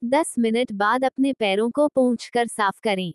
10 0.03 0.35
मिनट 0.39 0.71
बाद 0.73 1.05
अपने 1.05 1.33
पैरों 1.33 1.69
को 1.71 1.87
पहुँच 1.87 2.29
कर 2.33 2.47
साफ़ 2.47 2.79
करें। 2.83 3.13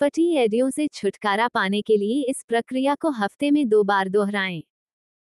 फटी 0.00 0.34
एडियों 0.36 0.70
से 0.70 0.88
छुटकारा 0.88 1.48
पाने 1.48 1.82
के 1.82 1.96
लिए 1.96 2.22
इस 2.22 2.44
प्रक्रिया 2.48 2.94
को 2.94 3.10
हफ़्ते 3.10 3.50
में 3.50 3.68
दो 3.68 3.84
बार 3.84 4.08
दोहराएँ। 4.08 4.62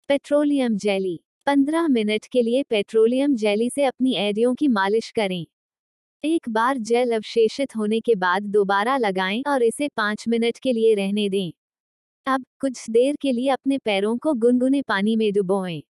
पेट्रोलियम 0.09 0.77
जेली 0.77 1.19
पंद्रह 1.47 1.87
मिनट 1.87 2.25
के 2.25 2.41
लिए 2.41 2.63
पेट्रोलियम 2.63 3.35
जेली 3.35 3.69
से 3.69 3.83
अपनी 3.83 4.15
एडियों 4.15 4.55
की 4.55 4.67
मालिश 4.67 5.11
करें। 5.11 5.45
एक 6.23 6.49
बार 6.49 6.77
जेल 6.77 7.11
अवशेषित 7.15 7.75
होने 7.75 7.99
के 7.99 8.15
बाद 8.15 8.43
दोबारा 8.43 8.97
लगाएँ 8.97 9.43
और 9.47 9.63
इसे 9.63 9.87
पाँच 9.87 10.27
मिनट 10.27 10.57
के 10.57 10.73
लिए 10.73 10.95
रहने 10.95 11.29
दें। 11.29 11.51
अब 12.27 12.45
कुछ 12.59 12.89
देर 12.89 13.15
के 13.21 13.31
लिए 13.31 13.49
अपने 13.49 13.77
पैरों 13.77 14.17
को 14.17 14.33
गुनगुने 14.33 14.81
पानी 14.81 15.15
में 15.15 15.33
डुबोएँ। 15.33 15.81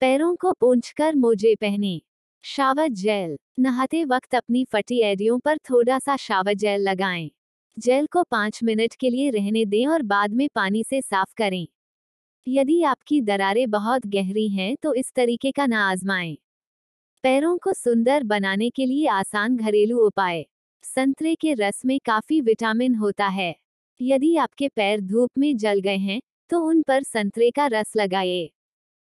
पैरों 0.00 0.36
को 0.36 0.52
पूंछकर 0.52 1.14
मोजे 1.14 1.54
पहने। 1.54 2.00
Shower 2.44 2.88
gel. 2.88 3.36
नहाते 3.60 4.04
वक्त 4.04 4.34
अपनी 4.34 4.64
फटी 4.64 5.00
एडियों 5.02 5.38
पर 5.38 5.58
थोड़ा 5.58 5.98
सा 5.98 6.16
शावर 6.16 6.54
जेल 6.54 6.80
लगाएँ। 6.80 7.30
जेल 7.78 8.06
को 8.06 8.22
पाँच 8.22 8.60
मिनट 8.64 8.94
के 8.94 9.10
लिए 9.10 9.30
रहने 9.30 9.64
दें 9.64 9.86
और 9.86 10.02
बाद 10.02 10.34
में 10.34 10.48
पानी 10.54 10.84
से 10.84 11.00
साफ़ 11.02 11.34
करें। 11.36 11.66
यदि 12.46 12.82
आपकी 12.82 13.20
दरारें 13.20 13.70
बहुत 13.70 14.06
गहरी 14.06 14.48
हैं 14.48 14.74
तो 14.82 14.92
इस 14.94 15.12
तरीके 15.16 15.50
का 15.52 15.66
ना 15.66 15.80
आजमाएँ। 15.90 16.36
पैरों 17.24 17.56
को 17.58 17.72
सुंदर 17.72 18.24
बनाने 18.24 18.70
के 18.70 18.86
लिए 18.86 19.06
आसान 19.08 19.56
घरेलू 19.56 19.98
उपाय। 19.98 20.44
संतरे 20.84 21.34
के 21.34 21.54
रस 21.54 21.82
में 21.86 21.98
काफ़ी 22.06 22.40
विटामिन 22.40 22.94
होता 22.94 23.26
है। 23.28 23.54
यदि 24.00 24.36
आपके 24.36 24.68
पैर 24.68 25.00
धूप 25.00 25.30
में 25.38 25.56
जल 25.56 25.80
गए 25.80 25.96
हैं 25.98 26.20
तो 26.50 26.60
उन 26.60 26.82
पर 26.82 27.02
संतरे 27.02 27.50
का 27.50 27.66
रस 27.68 27.92
लगाइए 27.96 28.50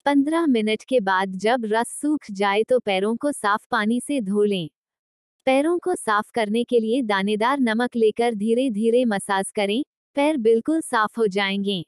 पंद्रह 0.06 0.46
मिनट 0.46 0.84
के 0.88 1.00
बाद 1.00 1.36
जब 1.38 1.64
रस 1.66 1.88
सूख 2.02 2.30
जाए 2.32 2.62
तो 2.64 2.78
पैरों 2.80 3.16
को 3.16 3.32
साफ़ 3.32 3.66
पानी 3.70 4.00
से 4.00 4.20
धो 4.20 4.44
लें। 4.44 4.68
पैरों 5.46 5.78
को 5.78 5.94
साफ़ 5.94 6.30
करने 6.34 6.64
के 6.64 6.80
लिए 6.80 7.02
दानेदार 7.04 7.60
नमक 7.60 7.96
लेकर 7.96 8.34
धीरे 8.34 8.70
धीरे 8.70 9.04
मसाज 9.06 9.50
करें। 9.56 9.82
पैर 10.16 10.36
बिल्कुल 10.38 10.80
साफ़ 10.82 11.20
हो 11.20 11.26
जाएँगे। 11.28 11.84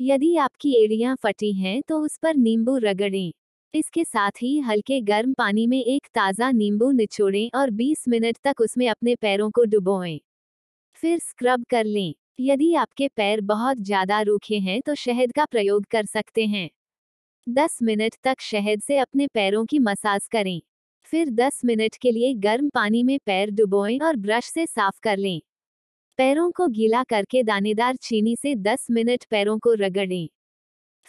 यदि 0.00 0.34
आपकी 0.36 0.72
एड़ियाँ 0.76 1.14
फटी 1.16 1.52
हैं 1.52 1.80
तो 1.88 1.98
उस 2.00 2.16
पर 2.18 2.34
नींबू 2.36 2.76
रगड़ें। 2.78 3.32
इसके 3.74 4.04
साथ 4.04 4.42
ही 4.42 4.58
हल्के 4.60 5.00
गर्म 5.00 5.32
पानी 5.32 5.66
में 5.66 5.78
एक 5.80 6.06
ताज़ा 6.14 6.50
नींबू 6.50 6.90
निचोड़ें 6.90 7.50
और 7.54 7.70
20 7.72 8.04
मिनट 8.08 8.36
तक 8.44 8.60
उसमें 8.60 8.88
अपने 8.88 9.14
पैरों 9.16 9.50
को 9.50 9.64
डुबोएँ। 9.64 10.18
फिर 11.02 11.18
स्क्रब 11.20 11.64
कर 11.70 11.84
लें। 11.84 12.14
यदि 12.40 12.74
आपके 12.76 13.08
पैर 13.08 13.40
बहुत 13.42 13.78
ज़्यादा 13.80 14.20
रूखे 14.22 14.58
हैं 14.60 14.80
तो 14.82 14.94
शहद 14.96 15.32
का 15.32 15.44
प्रयोग 15.46 15.86
कर 15.90 16.06
सकते 16.06 16.46
हैं। 16.46 16.68
10 17.46 17.78
मिनट 17.82 18.16
तक 18.24 18.40
शहद 18.42 18.82
से 18.82 18.98
अपने 18.98 19.26
पैरों 19.28 19.64
की 19.66 19.78
मसाज 19.80 20.28
करें। 20.32 20.60
फिर 21.06 21.30
10 21.32 21.60
मिनट 21.64 21.96
के 21.96 22.12
लिए 22.12 22.34
गर्म 22.40 22.68
पानी 22.70 23.02
में 23.02 23.18
पैर 23.26 23.50
डुबोएँ 23.52 23.98
और 24.00 24.16
ब्रश 24.18 24.46
से 24.46 24.66
साफ़ 24.66 25.00
कर 25.02 25.18
लें। 25.18 25.40
पैरों 26.18 26.50
को 26.50 26.66
गीला 26.68 27.02
करके 27.04 27.42
दानेदार 27.42 27.96
चीनी 27.96 28.34
से 28.36 28.54
10 28.56 28.86
मिनट 28.90 29.24
पैरों 29.24 29.58
को 29.58 29.72
रगड़ें। 29.74 30.28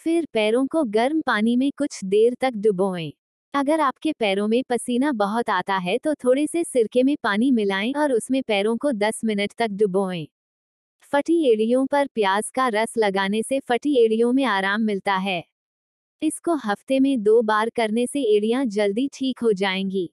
फिर 0.00 0.26
पैरों 0.32 0.66
को 0.66 0.84
गर्म 0.84 1.20
पानी 1.26 1.56
में 1.56 1.70
कुछ 1.78 2.00
देर 2.04 2.34
तक 2.40 2.52
डुबोएँ। 2.56 3.12
अगर 3.54 3.80
आपके 3.80 4.12
पैरों 4.12 4.48
में 4.48 4.62
पसीना 4.70 5.12
बहुत 5.12 5.50
आता 5.50 5.76
है 5.78 5.98
तो 5.98 6.14
थोड़े 6.14 6.46
से 6.46 6.64
सिरके 6.64 7.02
में 7.02 7.16
पानी 7.22 7.50
मिलाएँ 7.50 7.92
और 7.94 8.12
उसमें 8.12 8.42
पैरों 8.42 8.76
को 8.76 8.92
10 8.92 9.20
मिनट 9.24 9.52
तक 9.58 9.68
डुबोएँ। 9.72 10.26
फटी 11.12 11.42
एड़ियों 11.52 11.86
पर 11.86 12.06
प्याज 12.14 12.50
का 12.50 12.68
रस 12.68 12.94
लगाने 12.98 13.42
से 13.42 13.60
फटी 13.60 13.96
एड़ियों 14.04 14.32
में 14.32 14.44
आराम 14.44 14.82
मिलता 14.82 15.16
है। 15.18 15.44
इसको 16.22 16.54
हफ़्ते 16.56 17.00
में 17.00 17.22
दो 17.22 17.42
बार 17.42 17.70
करने 17.70 18.06
से 18.06 18.22
एड़ियाँ 18.36 18.64
जल्दी 18.66 19.08
ठीक 19.14 19.40
हो 19.40 19.52
जाएँगी। 19.54 20.10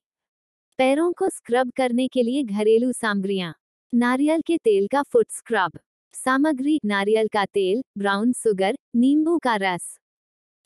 पैरों 0.79 1.11
को 1.13 1.29
स्क्रब 1.29 1.71
करने 1.77 2.07
के 2.07 2.23
लिए 2.23 2.43
घरेलू 2.43 2.91
सामग्रियाँ। 2.93 3.53
नारियल 3.93 4.41
के 4.41 4.57
तेल 4.57 4.87
का 4.87 5.01
फुट 5.03 5.25
स्क्रब 5.31 5.71
सामग्री, 6.13 6.79
नारियल 6.85 7.27
का 7.27 7.45
तेल 7.45 7.83
ब्राउन 7.97 8.33
सुगर 8.33 8.77
नींबू 8.95 9.37
का 9.37 9.55
रस. 9.55 9.99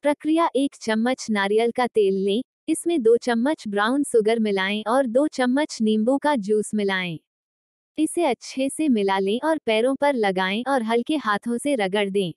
प्रक्रिया, 0.01 0.49
एक 0.55 0.75
चम्मच 0.75 1.27
नारियल 1.29 1.71
का 1.71 1.87
तेल 1.87 2.13
लें। 2.13 2.41
इसमें 2.69 3.01
दो 3.03 3.17
चम्मच 3.17 3.67
ब्राउन 3.67 4.03
सुगर 4.03 4.39
मिलाएँ 4.39 4.83
और 4.87 5.05
दो 5.05 5.27
चम्मच 5.27 5.77
नींबू 5.81 6.17
का 6.17 6.35
जूस 6.35 6.71
मिलाएँ। 6.73 7.19
इसे 7.97 8.25
अच्छे 8.25 8.69
से 8.69 8.89
मिला 8.89 9.19
लें 9.19 9.39
और 9.43 9.57
पैरों 9.57 9.95
पर 9.95 10.13
लगाएँ 10.13 10.63
और 10.67 10.83
हल्के 10.83 11.15
हाथों 11.15 11.57
से 11.57 11.75
रगड़ 11.75 12.09
दें। 12.09 12.33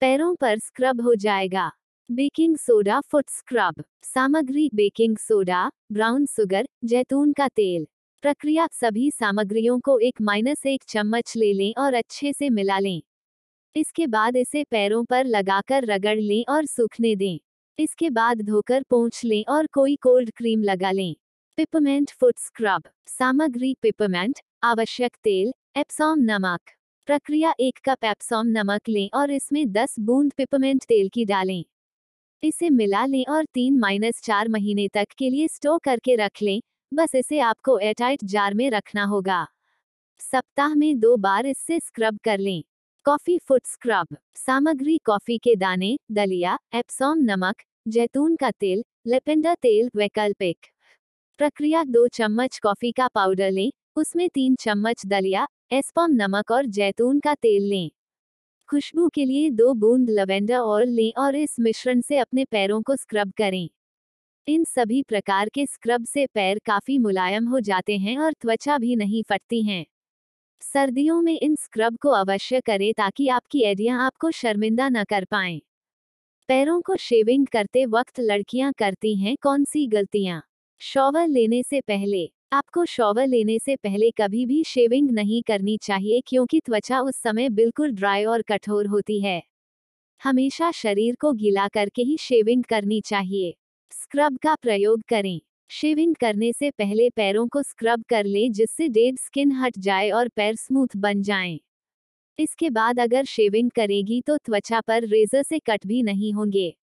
पैरों 0.00 0.34
पर 0.34 0.58
स्क्रब 0.58 1.00
हो 1.00 1.14
जाएगा। 1.14 1.70
बेकिंग 2.10 2.56
सोडा 2.56 3.00
फुट 3.00 3.24
स्क्रब 3.28 3.84
सामग्री, 4.02 4.70
बेकिंग 4.74 5.16
सोडा 5.16 5.70
ब्राउन 5.92 6.26
सुगर 6.26 6.68
जैतून 6.84 7.32
का 7.32 7.48
तेल। 7.48 7.86
प्रक्रिया, 8.22 8.66
सभी 8.72 9.10
सामग्रियों 9.10 9.78
को 9.80 9.98
एक 9.98 10.20
माइनस 10.20 10.66
एक 10.66 10.84
चम्मच 10.88 11.32
ले 11.36 11.52
लें 11.52 11.74
और 11.78 11.94
अच्छे 11.94 12.32
से 12.32 12.50
मिला 12.50 12.78
लें। 12.78 13.02
इसके 13.76 14.06
बाद 14.06 14.36
इसे 14.36 14.64
पैरों 14.64 15.04
पर 15.04 15.24
लगाकर 15.24 15.84
रगड़ 15.84 16.18
लें 16.18 16.44
और 16.48 16.66
सूखने 16.66 17.16
दें। 17.16 17.38
इसके 17.78 18.10
बाद 18.10 18.42
धोकर 18.42 18.82
पोंछ 18.82 19.24
लें 19.24 19.44
और 19.48 19.66
कोई 19.66 19.96
कोल्ड 19.96 20.30
क्रीम 20.36 20.62
लगा 20.62 20.90
लें। 20.90 21.14
पिपमेंट 21.58 22.10
फुट 22.10 22.38
स्क्रब 22.38 22.82
सामग्री 23.08 23.74
पिपमेंट 23.82 24.40
आवश्यक 24.62 25.16
तेल 25.24 25.52
एप्सॉम 25.76 26.18
नमक। 26.20 26.60
प्रक्रिया, 27.06 27.54
एक 27.60 27.78
कप 27.84 28.04
एप्सॉम 28.04 28.46
नमक 28.46 28.88
लें 28.88 29.08
और 29.14 29.30
इसमें 29.30 29.72
10 29.72 29.96
बूंद 30.00 30.32
पिपमेंट 30.32 30.84
तेल 30.84 31.08
की 31.08 31.24
डालें। 31.24 31.64
इसे 32.42 32.70
मिला 32.70 33.06
लें 33.06 33.24
और 33.28 33.44
तीन 33.44 33.78
माइनस 33.78 34.20
चार 34.24 34.48
महीने 34.48 34.88
तक 34.88 35.06
के 35.18 35.30
लिए 35.30 35.48
स्टोर 35.48 35.78
करके 35.84 36.16
रख 36.16 36.42
लें। 36.42 36.60
बस 36.94 37.14
इसे 37.14 37.38
आपको 37.38 37.78
एयरटाइट 37.78 38.24
जार 38.24 38.54
में 38.54 38.70
रखना 38.70 39.04
होगा। 39.04 39.46
सप्ताह 40.20 40.74
में 40.74 41.00
दो 41.00 41.16
बार 41.16 41.46
इससे 41.46 41.80
स्क्रब 41.80 42.18
कर 42.24 42.38
लें। 42.38 42.62
Coffee 43.04 43.38
foot 43.38 43.66
scrub. 43.66 44.16
सामग्री 44.34 44.98
कॉफ़ी 44.98 45.38
के 45.38 45.56
दाने, 45.56 45.98
दलिया, 46.12 46.58
एप्सॉम 46.74 47.18
नमक, 47.18 47.56
जैतून 47.88 48.36
का 48.36 48.50
तेल, 48.50 48.84
लेपेंडर 49.06 49.54
तेल 49.54 49.90
वैकल्पिक। 49.96 50.58
प्रक्रिया 51.38 51.84
दो 51.84 52.08
चम्मच 52.08 52.58
कॉफ़ी 52.58 52.92
का 52.92 53.08
पाउडर 53.08 53.50
लें, 53.50 53.72
उसमें 53.96 54.28
तीन 54.30 54.54
चम्मच 54.54 55.06
दलिया 55.06 55.46
एस्पॉम 55.72 56.10
नमक 56.10 56.50
और 56.50 56.66
जैतून 56.66 57.20
का 57.20 57.34
तेल 57.34 57.62
लें। 57.62 57.90
खुशबू 58.68 59.08
के 59.08 59.24
लिए 59.24 59.50
दो 59.50 59.74
बूंद 59.74 60.10
लवेंडर 60.10 60.56
ऑयल 60.56 60.88
लें 60.88 61.12
और 61.18 61.36
इस 61.36 61.56
मिश्रण 61.60 62.00
से 62.00 62.18
अपने 62.18 62.44
पैरों 62.44 62.82
को 62.82 62.96
स्क्रब 62.96 63.32
करें। 63.38 63.68
इन 64.48 64.64
सभी 64.64 65.02
प्रकार 65.02 65.48
के 65.48 65.66
स्क्रब 65.66 66.04
से 66.04 66.26
पैर 66.26 66.58
काफ़ी 66.58 66.98
मुलायम 66.98 67.48
हो 67.48 67.60
जाते 67.60 67.96
हैं 67.98 68.18
और 68.18 68.32
त्वचा 68.32 68.78
भी 68.78 68.96
नहीं 68.96 69.22
फटती 69.22 69.62
हैं। 69.62 69.86
सर्दियों 70.62 71.22
में 71.22 71.38
इन 71.38 71.56
स्क्रब 71.56 71.96
को 71.96 72.08
अवश्य 72.08 72.60
करें 72.60 72.92
ताकि 72.94 73.28
आपकी 73.28 73.62
एडियाँ 73.62 74.06
आपको 74.06 74.30
शर्मिंदा 74.30 74.88
न 74.88 75.04
कर 75.04 75.24
पाएँ। 75.24 75.60
पैरों 76.48 76.80
को 76.80 76.96
शेविंग 76.96 77.46
करते 77.46 77.86
वक्त 77.86 78.20
लड़कियाँ 78.20 78.72
करती 78.72 79.16
हैं 79.16 79.36
कौन 79.42 79.64
सी 79.64 79.86
गलतियाँ? 79.86 80.42
शॉवर 80.80 81.28
लेने 81.28 81.62
से 81.62 81.80
पहले, 81.80 82.32
आपको 82.52 82.84
शॉवर 82.84 83.26
लेने 83.26 83.58
से 83.58 83.76
पहले 83.76 84.10
कभी 84.10 84.46
भी 84.46 84.64
शेविंग 84.64 85.10
नहीं 85.10 85.42
करनी 85.42 85.78
चाहिए 85.78 86.22
क्योंकि 86.26 86.60
त्वचा 86.60 87.00
उस 87.00 87.16
समय 87.16 87.50
बिल्कुल 87.50 87.92
ड्राई 87.92 88.24
और 88.24 88.42
कठोर 88.42 88.86
होती 88.86 89.20
है। 89.20 89.42
हमेशा 90.20 90.70
शरीर 90.70 91.16
को 91.20 91.32
गीला 91.32 91.68
करके 91.68 92.02
ही 92.02 92.16
शेविंग 92.16 92.64
करनी 92.64 93.00
चाहिए। 93.00 93.56
स्क्रब 93.92 94.36
का 94.38 94.54
प्रयोग 94.54 95.02
करें। 95.08 95.40
शेविंग 95.70 96.14
करने 96.16 96.52
से 96.52 96.70
पहले 96.70 97.08
पैरों 97.10 97.46
को 97.48 97.62
स्क्रब 97.62 98.02
कर 98.08 98.24
लें 98.24 98.52
जिससे 98.52 98.88
डेड 98.88 99.18
स्किन 99.18 99.52
हट 99.52 99.78
जाए 99.78 100.10
और 100.10 100.28
पैर 100.28 100.56
स्मूथ 100.56 100.96
बन 100.96 101.22
जाएँ। 101.22 101.58
इसके 102.38 102.70
बाद 102.70 103.00
अगर 103.00 103.24
शेविंग 103.24 103.70
करेगी 103.70 104.20
तो 104.20 104.36
त्वचा 104.36 104.80
पर 104.80 105.06
रेजर 105.06 105.42
से 105.42 105.58
कट 105.58 105.86
भी 105.86 106.02
नहीं 106.02 106.32
होंगे। 106.32 106.74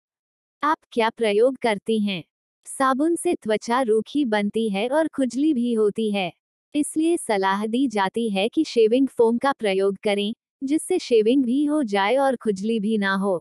आप 0.64 0.78
क्या 0.92 1.10
प्रयोग 1.10 1.58
करती 1.58 2.00
हैं? 2.00 2.24
साबुन 2.68 3.16
से 3.16 3.36
त्वचा 3.36 3.82
रूखी 3.82 4.26
बनती 4.26 4.70
है 4.70 4.88
और 4.90 5.08
खुजली 5.08 5.54
भी 5.54 5.74
होती 5.74 6.12
है। 6.12 6.32
इसलिए 6.76 7.18
सलाह 7.18 7.66
दी 7.68 7.88
जाती 7.88 8.30
है 8.30 8.50
कि 8.50 8.64
शेविंग 8.64 9.08
फोम 9.08 9.38
का 9.38 9.52
प्रयोग 9.52 9.98
करें, 10.04 10.34
जिससे 10.64 11.00
शेविंग 11.00 11.46
भी 11.46 11.66
हो 11.66 11.84
जाए 11.84 12.16
और 12.16 12.36
खुजली 12.36 12.80
भी 12.80 12.98
ना 12.98 13.14
हो। 13.16 13.38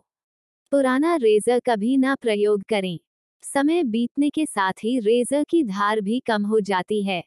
पुराना 0.73 1.17
रेजर 1.17 1.61
कभी 1.67 1.97
ना 1.97 2.15
प्रयोग 2.15 2.63
करें। 2.69 2.99
समय 3.45 3.83
बीतने 3.85 4.31
के 4.31 4.47
साथ 4.47 4.73
ही 4.85 4.99
रेजर 5.01 5.45
की 5.45 5.63
धार 5.65 6.01
भी 6.01 6.21
कम 6.21 6.47
हो 6.47 6.61
जाती 6.61 7.03
है। 7.03 7.23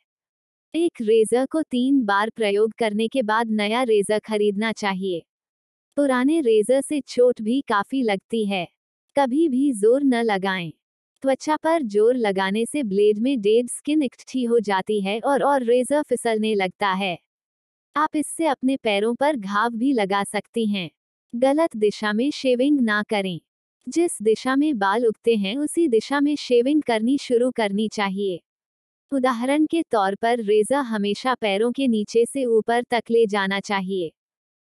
एक 0.73 1.01
रेजर 1.01 1.45
को 1.45 1.61
तीन 1.63 2.03
बार 2.05 2.29
प्रयोग 2.29 2.73
करने 2.73 3.07
के 3.07 3.21
बाद 3.21 3.51
नया 3.51 3.83
रेजर 3.83 4.19
खरीदना 4.19 4.71
चाहिए। 4.71 5.23
पुराने 5.97 6.41
रेजर 6.41 6.81
से 6.81 7.01
चोट 7.07 7.41
भी 7.41 7.61
काफ़ी 7.61 8.01
लगती 8.03 8.45
है। 8.45 8.67
कभी 9.15 9.47
भी 9.49 9.71
ज़ोर 9.73 10.03
न 10.03 10.23
लगाएँ। 10.23 10.71
त्वचा 11.23 11.55
पर 11.55 11.83
ज़ोर 11.83 12.15
लगाने 12.15 12.65
से 12.65 12.83
ब्लेड 12.83 13.19
में 13.19 13.41
डेड 13.41 13.69
स्किन 13.69 14.03
इकट्ठी 14.03 14.43
हो 14.43 14.59
जाती 14.59 15.01
है 15.01 15.19
और 15.19 15.43
और 15.43 15.63
रेजर 15.63 16.01
फिसलने 16.01 16.55
लगता 16.55 16.91
है। 16.93 17.17
आप 17.95 18.15
इससे 18.15 18.47
अपने 18.47 18.77
पैरों 18.77 19.13
पर 19.15 19.35
घाव 19.35 19.69
भी 19.69 19.93
लगा 19.93 20.23
सकती 20.23 20.65
हैं। 20.67 20.89
गलत 21.33 21.75
दिशा 21.77 22.13
में 22.13 22.31
शेविंग 22.31 22.79
ना 22.81 23.03
करें। 23.03 23.39
जिस 23.87 24.21
दिशा 24.21 24.55
में 24.55 24.77
बाल 24.77 25.05
उगते 25.05 25.35
हैं, 25.35 25.57
उसी 25.57 25.87
दिशा 25.87 26.19
में 26.19 26.35
शेविंग 26.35 26.83
करनी 26.83 27.17
शुरू 27.17 27.51
करनी 27.51 27.87
चाहिए। 27.87 28.41
उदाहरण 29.11 29.65
के 29.65 29.83
तौर 29.91 30.15
पर 30.15 30.39
रेजा 30.39 30.79
हमेशा 30.79 31.35
पैरों 31.35 31.71
के 31.71 31.87
नीचे 31.87 32.25
से 32.25 32.45
ऊपर 32.45 32.83
तक 32.83 33.03
ले 33.11 33.27
जाना 33.27 33.59
चाहिए। 33.59 34.11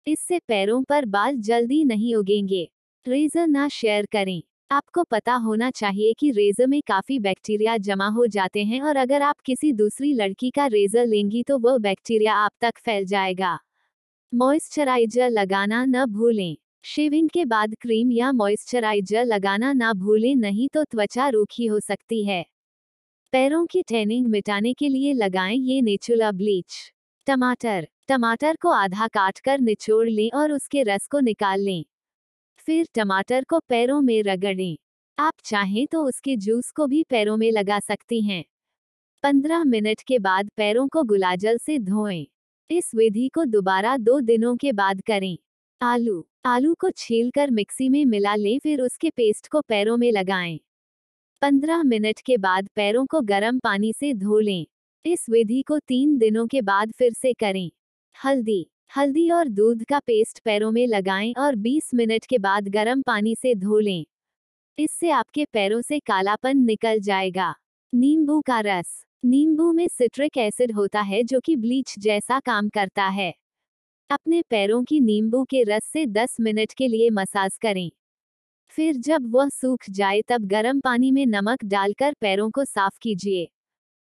इससे 0.07 0.39
पैरों 0.39 0.83
पर 0.83 1.05
बाल 1.05 1.35
जल्दी 1.35 1.83
नहीं 1.83 2.15
उगेंगे। 2.15 2.69
रेजर 3.07 3.47
ना 3.47 3.67
शेयर 3.67 4.05
करें। 4.05 4.43
आपको 4.71 5.03
पता 5.03 5.33
होना 5.33 5.71
चाहिए 5.71 6.13
कि 6.13 6.31
रेजर 6.31 6.67
में 6.67 6.81
काफ़ी 6.87 7.19
बैक्टीरिया 7.19 7.77
जमा 7.77 8.07
हो 8.07 8.27
जाते 8.27 8.63
हैं 8.63 8.81
और 8.81 8.95
अगर 8.95 9.21
आप 9.21 9.39
किसी 9.39 9.71
दूसरी 9.73 10.13
लड़की 10.13 10.49
का 10.49 10.65
रेजर 10.65 11.05
लेंगी 11.05 11.43
तो 11.43 11.59
वह 11.59 11.77
बैक्टीरिया 11.77 12.33
आप 12.35 12.51
तक 12.61 12.77
फैल 12.77 13.05
जाएगा। 13.05 13.59
मॉइस्चराइजर 14.33 15.29
लगाना 15.29 15.85
न 15.85 16.05
भूलें। 16.05 16.57
शेविंग 16.83 17.29
के 17.29 17.45
बाद 17.45 17.75
क्रीम 17.81 18.11
या 18.11 18.31
मॉइस्चराइजर 18.31 19.25
लगाना 19.25 19.73
ना 19.73 19.93
भूलें, 19.93 20.35
नहीं 20.35 20.69
तो 20.73 20.83
त्वचा 20.83 21.29
रूखी 21.29 21.65
हो 21.65 21.79
सकती 21.79 22.23
है। 22.25 22.45
पैरों 23.33 23.65
की 23.65 23.81
टैनिंग 23.81 24.27
मिटाने 24.27 24.73
के 24.73 24.89
लिए 24.89 25.13
लगाएँ 25.13 25.57
ये 25.57 25.81
नेचुला 25.81 26.31
ब्लीच। 26.31 26.93
टमाटर 27.27 27.87
टमाटर 28.07 28.55
को 28.55 28.69
आधा 28.69 29.07
काट 29.07 29.39
कर 29.39 29.59
निचोड़ 29.59 30.09
लें 30.09 30.29
और 30.31 30.51
उसके 30.51 30.83
रस 30.83 31.07
को 31.07 31.19
निकाल 31.19 31.61
लें। 31.61 31.85
फिर 32.57 32.87
टमाटर 32.95 33.43
को 33.43 33.59
पैरों 33.59 34.01
में 34.01 34.23
रगड़ें। 34.23 34.77
आप 35.17 35.33
चाहें 35.45 35.87
तो 35.87 36.03
उसके 36.03 36.35
जूस 36.37 36.71
को 36.71 36.87
भी 36.87 37.03
पैरों 37.03 37.37
में 37.37 37.51
लगा 37.51 37.79
सकती 37.79 38.21
हैं। 38.21 38.43
पंद्रह 39.23 39.63
मिनट 39.63 40.01
के 40.01 40.19
बाद 40.19 40.49
पैरों 40.57 40.87
को 40.87 41.03
गुलाजल 41.03 41.57
से 41.57 41.79
धोएँ। 41.79 42.27
इस 42.69 42.91
विधि 42.95 43.29
को 43.29 43.45
दोबारा 43.45 43.97
दो 43.97 44.19
दिनों 44.19 44.57
के 44.57 44.71
बाद 44.71 45.01
करें। 45.01 45.37
आलू 45.81 46.25
आलू 46.45 46.73
को 46.73 46.89
छीलकर 46.89 47.51
मिक्सी 47.51 47.89
में 47.89 48.05
मिला 48.05 48.35
लें, 48.35 48.59
फिर 48.59 48.81
उसके 48.81 49.09
पेस्ट 49.09 49.47
को 49.47 49.61
पैरों 49.61 49.97
में 49.97 50.11
लगाएँ। 50.11 50.59
पंद्रह 51.41 51.83
मिनट 51.83 52.19
के 52.19 52.37
बाद 52.37 52.67
पैरों 52.75 53.05
को 53.05 53.21
गर्म 53.21 53.59
पानी 53.59 53.93
से 53.93 54.13
धो 54.13 54.39
लें। 54.39 54.65
इस 55.05 55.25
विधि 55.29 55.61
को 55.61 55.79
तीन 55.79 56.17
दिनों 56.17 56.47
के 56.47 56.61
बाद 56.61 56.91
फिर 56.91 57.13
से 57.13 57.33
करें। 57.33 57.71
हल्दी 58.25 58.67
हल्दी 58.97 59.29
और 59.29 59.47
दूध 59.47 59.83
का 59.83 59.99
पेस्ट 59.99 60.39
पैरों 60.39 60.71
में 60.71 60.87
लगाएँ 60.87 61.33
और 61.33 61.55
20 61.55 61.91
मिनट 61.93 62.25
के 62.25 62.37
बाद 62.37 62.67
गर्म 62.67 63.01
पानी 63.01 63.35
से 63.35 63.55
धो 63.55 63.79
लें। 63.79 64.05
इससे 64.77 65.09
आपके 65.09 65.45
पैरों 65.45 65.81
से 65.81 65.99
कालापन 65.99 66.57
निकल 66.57 66.99
जाएगा। 66.99 67.55
नींबू 67.93 68.41
का 68.41 68.59
रस, 68.59 69.05
नींबू 69.25 69.71
में 69.73 69.87
सिट्रिक 69.87 70.37
एसिड 70.37 70.71
होता 70.71 71.01
है 71.01 71.23
जो 71.23 71.39
कि 71.39 71.55
ब्लीच 71.55 71.95
जैसा 71.99 72.39
काम 72.39 72.69
करता 72.69 73.07
है। 73.07 73.33
अपने 74.09 74.41
पैरों 74.41 74.83
की 74.83 74.99
नींबू 74.99 75.43
के 75.43 75.63
रस 75.63 75.83
से 75.85 76.05
10 76.05 76.37
मिनट 76.39 76.73
के 76.73 76.87
लिए 76.87 77.09
मसाज 77.09 77.57
करें। 77.57 77.91
फिर 78.69 78.95
जब 78.95 79.35
वह 79.35 79.49
सूख 79.49 79.79
जाए 79.89 80.21
तब 80.27 80.45
गर्म 80.45 80.79
पानी 80.79 81.11
में 81.11 81.25
नमक 81.25 81.65
डालकर 81.65 82.13
पैरों 82.21 82.51
को 82.51 82.65
साफ़ 82.65 82.97
कीजिए। 83.01 83.49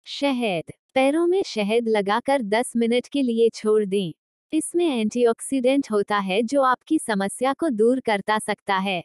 शहद। 0.05 0.63
पैरों 0.95 1.27
में 1.27 1.43
शहद 1.43 1.89
लगाकर 1.89 2.41
10 2.41 2.73
मिनट 2.75 3.07
के 3.07 3.21
लिए 3.21 3.49
छोड़ 3.49 3.85
दें। 3.85 4.13
इसमें 4.53 4.99
एंटीऑक्सीडेंट 4.99 5.87
होता 5.91 6.17
है 6.17 6.43
जो 6.43 6.61
आपकी 6.61 6.99
समस्या 6.99 7.53
को 7.53 7.69
दूर 7.69 7.99
करता 7.99 8.39
सकता 8.39 8.77
है। 8.77 9.03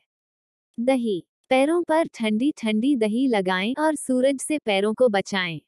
दही। 0.78 1.24
पैरों 1.50 1.82
पर 1.82 2.06
ठंडी 2.14 2.52
ठंडी 2.58 2.96
दही 2.96 3.28
लगाएँ 3.28 3.74
और 3.78 3.94
सूरज 3.94 4.40
से 4.40 4.58
पैरों 4.58 4.94
को 4.94 5.08
बचाएँ। 5.08 5.60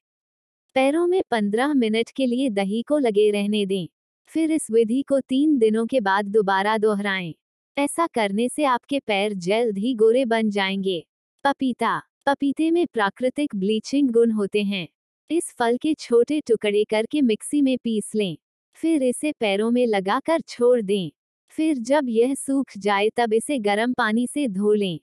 पैरों 0.75 1.07
में 1.07 1.23
15 1.31 1.75
मिनट 1.75 2.11
के 2.11 2.27
लिए 2.27 2.51
दही 2.51 2.83
को 2.83 2.99
लगे 2.99 3.31
रहने 3.31 3.67
दें। 3.67 3.89
फिर 4.33 4.51
इस 4.51 4.71
विधि 4.71 5.03
को 5.03 5.21
तीन 5.21 5.59
दिनों 5.59 5.87
के 5.87 6.01
बाद 6.01 6.27
दोबारा 6.27 6.79
दोहराएँ। 6.79 7.35
ऐसा 7.77 8.07
करने 8.07 8.49
से 8.49 8.65
आपके 8.65 9.01
पैर 9.01 9.33
जल्द 9.35 9.79
ही 9.79 9.95
गोरे 9.95 10.25
बन 10.25 10.51
जाएँगे। 10.51 11.07
पपीता। 11.45 12.03
पपीते 12.27 12.71
में 12.71 12.87
प्राकृतिक 12.87 13.57
ब्लीचिंग 13.57 14.11
गुण 14.11 14.31
होते 14.31 14.63
हैं। 14.63 14.89
इस 15.31 15.55
फल 15.59 15.77
के 15.77 15.95
छोटे 15.95 16.41
टुकड़े 16.41 16.85
करके 16.85 17.23
मिक्सी 17.23 17.63
में 17.63 17.79
पीस 17.79 18.15
लें। 18.15 18.37
फिर 18.75 19.03
इसे 19.03 19.33
पैरों 19.33 19.71
में 19.71 19.87
लगाकर 19.87 20.41
छोड़ 20.41 20.81
दें। 20.81 21.11
फिर 21.59 21.79
जब 21.79 22.07
यह 22.09 22.35
सूख 22.35 22.67
जाए 22.79 23.11
तब 23.17 23.33
इसे 23.35 23.59
गर्म 23.59 23.93
पानी 23.93 24.27
से 24.27 24.49
धो 24.49 24.73
लें। 24.73 25.01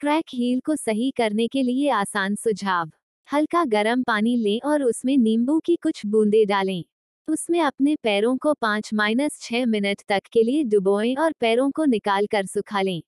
क्रैक 0.00 0.24
हील 0.34 0.60
को 0.60 0.76
सही 0.76 1.10
करने 1.10 1.48
के 1.48 1.62
लिए 1.62 1.90
आसान 1.90 2.34
सुझाव। 2.34 2.90
हल्का 3.28 3.64
गर्म 3.64 4.02
पानी 4.02 4.36
लें 4.36 4.60
और 4.64 4.82
उसमें 4.82 5.16
नींबू 5.16 5.60
की 5.60 5.76
कुछ 5.76 6.06
बूंदे 6.06 6.44
डालें। 6.44 6.84
उसमें 7.30 7.60
अपने 7.60 7.94
पैरों 7.96 8.36
को 8.36 8.52
पाँच 8.54 8.90
माइनस 8.94 9.40
छह 9.42 9.66
मिनट 9.66 10.02
तक 10.08 10.22
के 10.32 10.42
लिए 10.42 10.64
डुबोएँ 10.64 11.14
और 11.16 11.32
पैरों 11.40 11.70
को 11.70 11.84
निकाल 11.84 12.26
कर 12.26 12.46
सुखा 12.46 12.82
लें। 12.82 13.02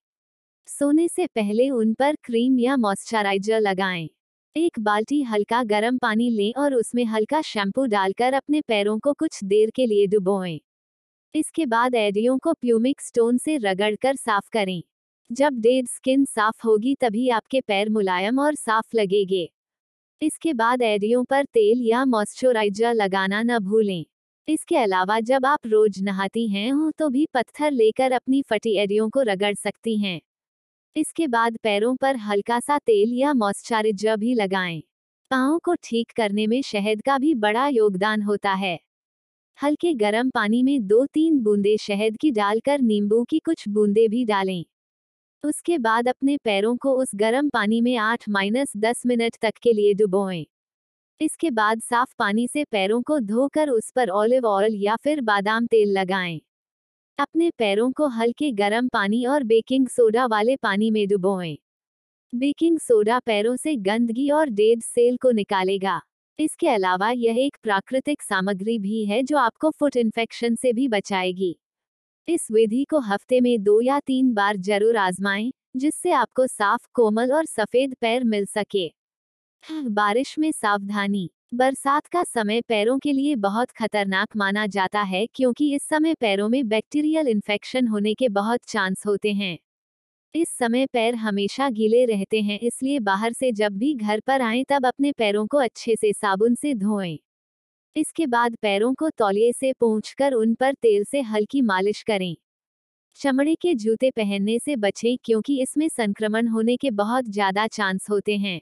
सोने 0.68 1.08
से 1.08 1.26
पहले 1.26 1.70
उन 1.70 1.94
पर 1.94 2.16
क्रीम 2.24 2.58
या 2.60 2.76
मॉइस्चराइजर 2.76 3.60
लगाएँ। 3.60 4.08
एक 4.56 4.78
बाल्टी 4.80 5.22
हल्का 5.22 5.62
गर्म 5.64 5.98
पानी 5.98 6.30
लें 6.30 6.52
और 6.58 6.74
उसमें 6.74 7.04
हल्का 7.04 7.42
शैम्पू 7.42 7.86
डालकर 7.86 8.34
अपने 8.34 8.60
पैरों 8.60 8.98
को 8.98 9.12
कुछ 9.12 9.44
देर 9.44 9.70
के 9.70 9.86
लिए 9.86 10.06
डुबोएँ। 10.06 10.60
इसके 11.34 11.66
बाद 11.66 11.94
एडियों 11.94 12.38
को 12.38 12.52
प्यूमिक 12.54 13.00
स्टोन 13.00 13.38
से 13.38 13.56
रगड़कर 13.56 14.16
साफ़ 14.16 14.50
करें। 14.52 14.82
जब 15.30 15.61
डेड 15.61 15.88
स्किन 15.88 16.24
साफ़ 16.24 16.66
होगी 16.66 16.94
तभी 16.94 17.28
आपके 17.30 17.61
पैर 17.61 17.90
मुलायम 17.90 18.38
और 18.38 18.54
साफ़ 18.54 18.96
लगेंगे। 18.96 19.48
इसके 20.22 20.52
बाद 20.52 20.82
एडियों 20.82 21.24
पर 21.24 21.44
तेल 21.44 21.82
या 21.82 22.04
मॉइस्चराइजर 22.04 22.94
लगाना 22.94 23.42
न 23.42 23.58
भूलें। 23.58 24.04
इसके 24.48 24.76
अलावा 24.76 25.18
जब 25.20 25.46
आप 25.46 25.66
रोज 25.66 26.00
नहाती 26.02 26.46
हैं, 26.48 26.70
हो 26.72 26.90
तो 26.90 27.09
भी 27.09 27.26
पत्थर 27.35 27.70
लेकर 27.70 28.12
अपनी 28.12 28.42
फटी 28.42 28.76
एडियों 28.76 29.09
को 29.11 29.22
रगड़ 29.22 29.55
सकती 29.55 29.96
हैं। 29.98 30.20
इसके 30.96 31.26
बाद 31.26 31.59
पैरों 31.62 31.96
पर 31.96 32.16
हल्का 32.16 32.61
सा 32.61 32.78
तेल 32.78 33.12
या 33.12 33.35
मॉइस्चराइजर 33.35 34.16
भी 34.16 34.35
लगाएँ। 34.35 34.83
पाँव 35.31 35.59
को 35.59 35.74
ठीक 35.85 36.12
करने 36.16 36.46
में 36.46 36.62
शहद 36.62 37.02
का 37.02 37.18
भी 37.18 37.35
बड़ा 37.37 37.68
योगदान 37.68 38.22
होता 38.22 38.52
है। 38.55 38.78
हल्के 39.59 39.94
गर्म 39.94 40.31
पानी 40.31 40.62
में 40.62 40.87
दो 40.87 41.07
तीन 41.07 41.40
बूंदे 41.40 41.76
शहद 41.78 42.16
की 42.16 42.31
डालकर 42.31 42.81
नींबू 42.81 43.24
की 43.24 43.38
कुछ 43.38 43.68
बूंदे 43.68 44.09
भी 44.09 44.24
डालें। 44.24 44.64
उसके 45.44 45.78
बाद 45.78 46.09
अपने 46.09 46.37
पैरों 46.37 46.76
को 46.76 46.94
उस 46.94 47.11
गर्म 47.14 47.48
पानी 47.48 47.81
में 47.81 47.96
आठ 47.96 48.28
माइनस 48.28 48.72
दस 48.76 49.02
मिनट 49.07 49.37
तक 49.42 49.59
के 49.62 49.72
लिए 49.72 49.94
डुबोएँ। 49.94 50.46
इसके 51.20 51.51
बाद 51.51 51.81
साफ़ 51.81 52.12
पानी 52.18 52.46
से 52.48 52.64
पैरों 52.64 53.01
को 53.03 53.18
धोकर 53.20 53.68
उस 53.70 53.90
पर 53.90 54.09
ऑलिव 54.11 54.46
ऑयल 54.46 54.75
या 54.77 54.96
फिर 54.96 55.20
बादाम 55.20 55.66
तेल 55.66 55.92
लगाएँ। 55.98 56.40
अपने 57.18 57.51
पैरों 57.59 57.90
को 57.92 58.09
हल्के 58.11 58.51
गर्म 58.53 58.88
पानी 58.88 59.25
और 59.27 59.42
बेकिंग 59.44 59.88
सोडा 59.88 60.27
वाले 60.27 60.57
पानी 60.57 60.90
में 60.90 61.07
डुबोएँ। 61.09 61.57
बेकिंग 62.33 62.79
सोडा 62.79 63.18
पैरों 63.20 63.57
से 63.57 63.77
गंदगी 63.79 64.31
और 64.31 64.48
डेड 64.51 64.83
सेल 64.83 65.16
को 65.16 65.31
निकालेगा। 65.31 66.01
इसके 66.38 66.68
अलावा 66.68 67.11
यह 67.11 67.38
एक 67.38 67.57
प्राकृतिक 67.62 68.22
सामग्री 68.22 68.79
भी 68.79 69.05
है 69.07 69.22
जो 69.22 69.37
आपको 69.38 69.70
फुट 69.70 69.96
इन्फेक्शन 69.96 70.55
से 70.57 70.72
भी 70.72 70.88
बचाएगी। 70.88 71.57
इस 72.29 72.48
विधि 72.53 72.85
को 72.85 73.01
हफ़्ते 73.03 73.40
में 73.40 73.62
दो 73.64 73.81
या 73.81 74.01
तीन 74.01 74.33
बार 74.35 74.57
ज़रूर 74.59 74.96
आजमाएँ, 74.98 75.53
जिससे 75.77 76.12
आपको 76.12 76.46
साफ़ 76.46 76.87
कोमल 76.94 77.33
और 77.33 77.46
सफ़ेद 77.46 77.94
पैर 78.01 78.25
मिल 78.25 78.46
सके। 78.46 78.88
बारिश 79.64 80.38
में 80.38 80.51
सावधानी। 80.53 81.31
बरसात 81.55 82.07
का 82.07 82.22
समय 82.25 82.61
पैरों 82.61 82.98
के 82.98 83.12
लिए 83.12 83.35
बहुत 83.37 83.70
खतरनाक 83.70 84.37
माना 84.37 84.66
जाता 84.66 85.01
है 85.03 85.27
क्योंकि 85.27 85.75
इस 85.75 85.83
समय 85.83 86.14
पैरों 86.14 86.48
में 86.48 86.68
बैक्टीरियल 86.68 87.29
इन्फेक्शन 87.29 87.87
होने 87.87 88.14
के 88.14 88.29
बहुत 88.29 88.61
चांस 88.68 89.03
होते 89.07 89.33
हैं। 89.33 89.59
इस 90.35 90.48
समय 90.51 90.87
पैर 90.87 91.14
हमेशा 91.14 91.68
गीले 91.70 92.05
रहते 92.07 92.40
हैं 92.42 92.59
इसलिए 92.61 92.98
बाहर 93.01 93.33
से 93.33 93.53
जब 93.53 93.79
भी 93.79 93.94
घर 93.94 94.20
पर 94.20 94.42
आएँ 94.42 94.64
तब 94.68 94.87
अपने 94.87 95.12
पैरों 95.12 95.46
को 95.46 95.59
अच्छे 95.59 95.96
से 95.96 96.12
साबुन 96.12 96.55
से 96.55 96.75
धोएँ। 96.75 97.18
इसके 97.96 98.27
बाद 98.27 98.57
पैरों 98.62 98.94
को 98.94 99.11
तौलिए 99.11 99.53
से 99.53 99.72
कर 100.18 100.33
उन 100.33 100.55
पर 100.55 100.75
तेल 100.75 101.05
से 101.05 101.20
हल्की 101.22 101.62
मालिश 101.62 102.03
करें। 102.03 102.37
चमड़े 103.20 103.55
के 103.55 103.75
जूते 103.77 104.11
पहनने 104.11 104.59
से 104.59 104.77
बचें 104.77 105.16
क्योंकि 105.25 105.62
इसमें 105.62 105.88
संक्रमण 105.88 106.48
होने 106.48 106.77
के 106.77 106.90
बहुत 106.92 107.25
ज़्यादा 107.25 107.66
चांस 107.66 108.07
होते 108.11 108.37
हैं। 108.37 108.61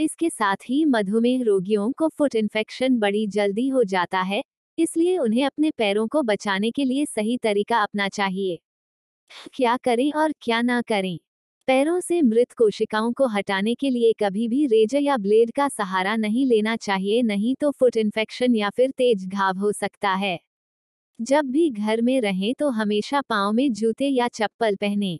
इसके 0.00 0.28
साथ 0.30 0.56
ही 0.68 0.84
मधुमेह 0.84 1.42
रोगियों 1.44 1.90
को 1.92 2.08
फुट 2.08 2.34
इन्फेक्शन 2.34 2.98
बड़ी 2.98 3.26
जल्दी 3.26 3.68
हो 3.68 3.82
जाता 3.84 4.20
है, 4.22 4.42
इसलिए 4.78 5.18
उन्हें 5.18 5.44
अपने 5.46 5.70
पैरों 5.70 6.06
को 6.08 6.22
बचाने 6.22 6.70
के 6.70 6.84
लिए 6.84 7.04
सही 7.06 7.36
तरीका 7.38 7.82
अपना 7.82 8.08
चाहिए। 8.08 8.58
क्या 9.54 9.76
करें 9.76 10.10
और 10.12 10.32
क्या 10.42 10.60
ना 10.62 10.80
करें? 10.82 11.18
पैरों 11.68 12.00
से 12.00 12.20
मृत 12.22 12.52
कोशिकाओं 12.52 13.12
को 13.12 13.26
हटाने 13.28 13.74
के 13.74 13.90
लिए 13.90 14.12
कभी 14.20 14.48
भी 14.48 14.66
रेजर 14.66 15.00
या 15.00 15.16
ब्लेड 15.16 15.50
का 15.52 15.68
सहारा 15.68 16.16
नहीं 16.16 16.46
लेना 16.46 16.76
चाहिए, 16.76 17.22
नहीं 17.22 17.54
तो 17.60 17.70
फुट 17.70 17.96
इन्फेक्शन 17.96 18.56
या 18.56 18.70
फिर 18.70 18.90
तेज 18.90 19.26
घाव 19.28 19.58
हो 19.58 19.72
सकता 19.72 20.12
है। 20.14 20.38
जब 21.20 21.46
भी 21.46 21.70
घर 21.70 22.02
में 22.02 22.20
रहें 22.20 22.54
तो 22.54 22.68
हमेशा 22.70 23.20
पाँव 23.20 23.52
में 23.52 23.72
जूते 23.72 24.08
या 24.08 24.28
चप्पल 24.28 24.76
पहने। 24.76 25.18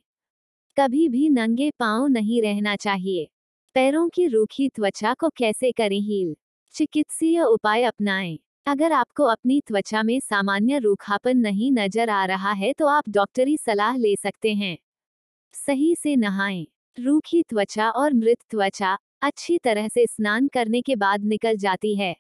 कभी 0.77 1.09
भी 1.09 1.29
नंगे 1.31 1.71
पाँव 1.79 2.07
नहीं 2.09 2.43
रहना 2.43 2.77
चाहिए। 2.77 3.29
पैरों 3.77 4.09
की 4.09 4.27
रूखी 4.27 4.69
त्वचा 4.69 5.13
को 5.15 5.29
कैसे 5.29 5.71
करें 5.73 5.99
हील? 6.01 6.35
चिकित्सीय 6.75 7.41
उपाय 7.43 7.83
अपनाएँ। 7.83 8.39
अगर 8.67 8.93
आपको 8.93 9.25
अपनी 9.25 9.61
त्वचा 9.61 10.03
में 10.03 10.21
सामान्य 10.21 10.79
रूखापन 10.79 11.37
नहीं 11.37 11.71
नज़र 11.73 12.11
आ 12.11 12.25
रहा 12.25 12.53
है 12.53 12.73
तो 12.73 12.87
आप 12.87 13.09
डॉक्टरी 13.09 13.57
सलाह 13.57 13.97
ले 13.97 14.15
सकते 14.17 14.55
हैं। 14.55 14.77
सही 15.55 15.95
से 15.95 16.17
नहाएँ। 16.17 16.67
रूखी 16.99 17.43
त्वचा 17.43 17.91
और 17.91 18.15
मृत 18.15 18.39
त्वचा 18.51 18.97
अच्छी 19.23 19.59
तरह 19.59 19.89
से 19.89 20.07
स्नान 20.07 20.49
करने 20.49 20.83
के 20.83 20.97
बाद 20.97 21.25
निकल 21.25 21.57
जाती 21.57 21.95
है। 21.97 22.15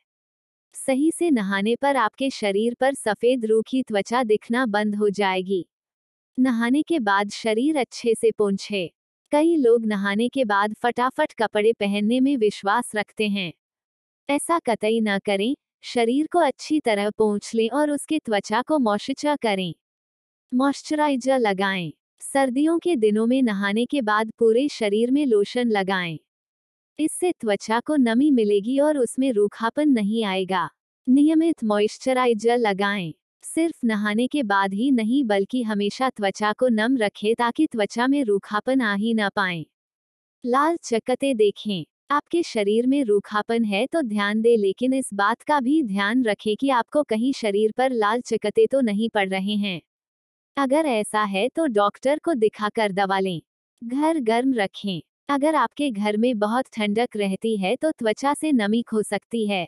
सही 0.75 1.11
से 1.11 1.31
नहाने 1.31 1.77
पर 1.77 1.97
आपके 1.97 2.31
शरीर 2.31 2.77
पर 2.81 2.95
सफ़ेद 2.95 3.47
रूखी 3.47 3.83
त्वचा 3.83 4.25
दिखना 4.25 4.67
बंद 4.67 4.97
हो 4.97 5.11
जाएगी। 5.11 5.67
नहाने 6.39 6.83
के 6.83 6.99
बाद 7.01 7.31
शरीर 7.31 7.77
अच्छे 7.77 8.15
से 8.15 8.31
पोंछे। 8.31 8.91
कई 9.35 9.57
लोग 9.57 9.87
नहाने 9.87 10.29
के 10.29 10.45
बाद 10.45 10.75
फटाफट 10.75 11.33
कपड़े 11.33 11.73
पहनने 11.73 12.21
में 12.21 12.37
विश्वास 12.37 12.93
रखते 12.97 13.29
हैं। 13.29 13.53
ऐसा 14.29 14.59
कतई 14.59 15.01
न 15.01 15.19
करें, 15.19 15.57
शरीर 15.83 16.27
को 16.33 16.39
अच्छी 16.39 16.81
तरह 16.81 17.11
पोंछ 17.11 17.55
लें 17.55 17.71
और 17.71 17.91
उसके 17.91 18.19
त्वचा 18.19 18.63
को 18.63 18.79
मॉइस्चर 18.79 19.37
करें। 19.37 19.75
मॉइस्चराइजर 20.55 21.39
लगाएँ। 21.39 21.93
सर्दियों 22.21 22.79
के 22.79 22.97
दिनों 22.97 23.27
में 23.27 23.43
नहाने 23.43 23.87
के 23.87 24.03
बाद 24.03 24.31
पूरे 24.39 24.69
शरीर 24.69 25.11
में 25.11 25.27
लोशन 25.27 25.69
लगाएँ। 25.69 26.19
इससे 26.99 27.33
त्वचा 27.33 27.81
को 27.81 27.97
नमी 27.97 28.31
मिलेगी 28.31 28.79
और 28.79 28.99
उसमें 28.99 29.33
रूखापन 29.33 29.89
नहीं 29.89 30.25
आएगा। 30.25 30.71
नियमित 31.09 31.65
मॉइस्चराइजर 31.65 32.59
लगाएँ। 32.59 33.15
सिर्फ़ 33.45 33.87
नहाने 33.87 34.27
के 34.27 34.43
बाद 34.43 34.75
ही 34.75 34.91
नहीं 34.91 35.25
बल्कि 35.25 35.63
हमेशा 35.63 36.11
त्वचा 36.11 36.53
को 36.53 36.69
नम 36.69 36.97
रखें 36.97 37.35
ताकि 37.35 37.67
त्वचा 37.67 38.07
में 38.07 38.25
रूखापन 38.25 38.81
आ 38.81 38.95
ही 38.95 39.15
न 39.15 39.29
पाए। 39.29 39.65
लाल 40.45 40.77
चकते 40.77 41.35
देखें। 41.35 41.85
आपके 42.11 42.43
शरीर 42.43 42.87
में 42.87 43.05
रूखापन 43.05 43.65
है 43.65 43.87
तो 43.87 44.03
ध्यान 44.03 44.41
दे 44.43 44.57
लेकिन 44.57 44.95
इस 44.95 45.11
बात 45.15 45.43
का 45.43 45.61
भी 45.61 45.83
ध्यान 45.83 46.25
रखें 46.25 46.57
कि 46.57 46.71
आपको 46.71 47.03
कहीं 47.03 47.33
शरीर 47.33 47.73
पर 47.73 47.93
लाल 47.93 48.21
चकते 48.21 48.67
तो 48.67 48.81
नहीं 48.81 49.09
पड़ 49.11 49.29
रहे 49.29 49.55
हैं। 49.55 49.81
अगर 50.57 50.87
ऐसा 50.87 51.23
है 51.23 51.49
तो 51.49 51.67
डॉक्टर 51.67 52.19
को 52.19 52.35
दिखाकर 52.35 52.93
दवा 52.93 53.19
लें। 53.21 53.41
घर 53.85 54.21
गर्म 54.21 54.55
रखें। 54.55 55.01
अगर 55.29 55.55
आपके 55.55 55.91
घर 55.91 56.17
में 56.17 56.39
बहुत 56.39 56.65
ठंडक 56.73 57.17
रहती 57.17 57.57
है 57.57 57.77
तो 57.77 57.91
त्वचा 57.91 58.35
से 58.35 58.53
नमी 58.53 58.83
खो 58.83 59.03
सकती 59.03 59.47
है। 59.47 59.67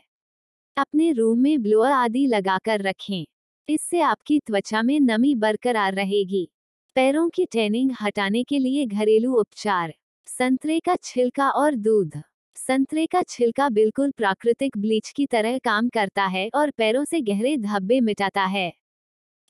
अपने 0.77 1.11
रूम 1.11 1.39
में 1.39 1.61
ब्लोअर 1.61 1.91
आदि 1.91 2.27
लगाकर 2.27 2.81
रखें। 2.81 3.25
इससे 3.69 3.99
आपकी 4.01 4.39
त्वचा 4.39 4.81
में 4.81 4.99
नमी 4.99 5.35
बरकरार 5.35 5.93
रहेगी। 5.93 6.47
पैरों 6.95 7.29
की 7.29 7.45
टैनिंग 7.45 7.91
हटाने 8.01 8.43
के 8.43 8.59
लिए 8.59 8.85
घरेलू 8.85 9.33
उपचार। 9.33 9.93
संतरे 10.27 10.79
का 10.79 10.95
छिलका 11.03 11.49
और 11.49 11.75
दूध। 11.75 12.21
संतरे 12.55 13.05
का 13.05 13.21
छिलका 13.21 13.69
बिल्कुल 13.69 14.11
प्राकृतिक 14.11 14.77
ब्लीच 14.77 15.11
की 15.11 15.25
तरह 15.25 15.57
काम 15.57 15.89
करता 15.89 16.25
है 16.25 16.49
और 16.55 16.71
पैरों 16.71 17.05
से 17.05 17.21
गहरे 17.21 17.57
धब्बे 17.57 17.99
मिटाता 18.01 18.45
है। 18.45 18.73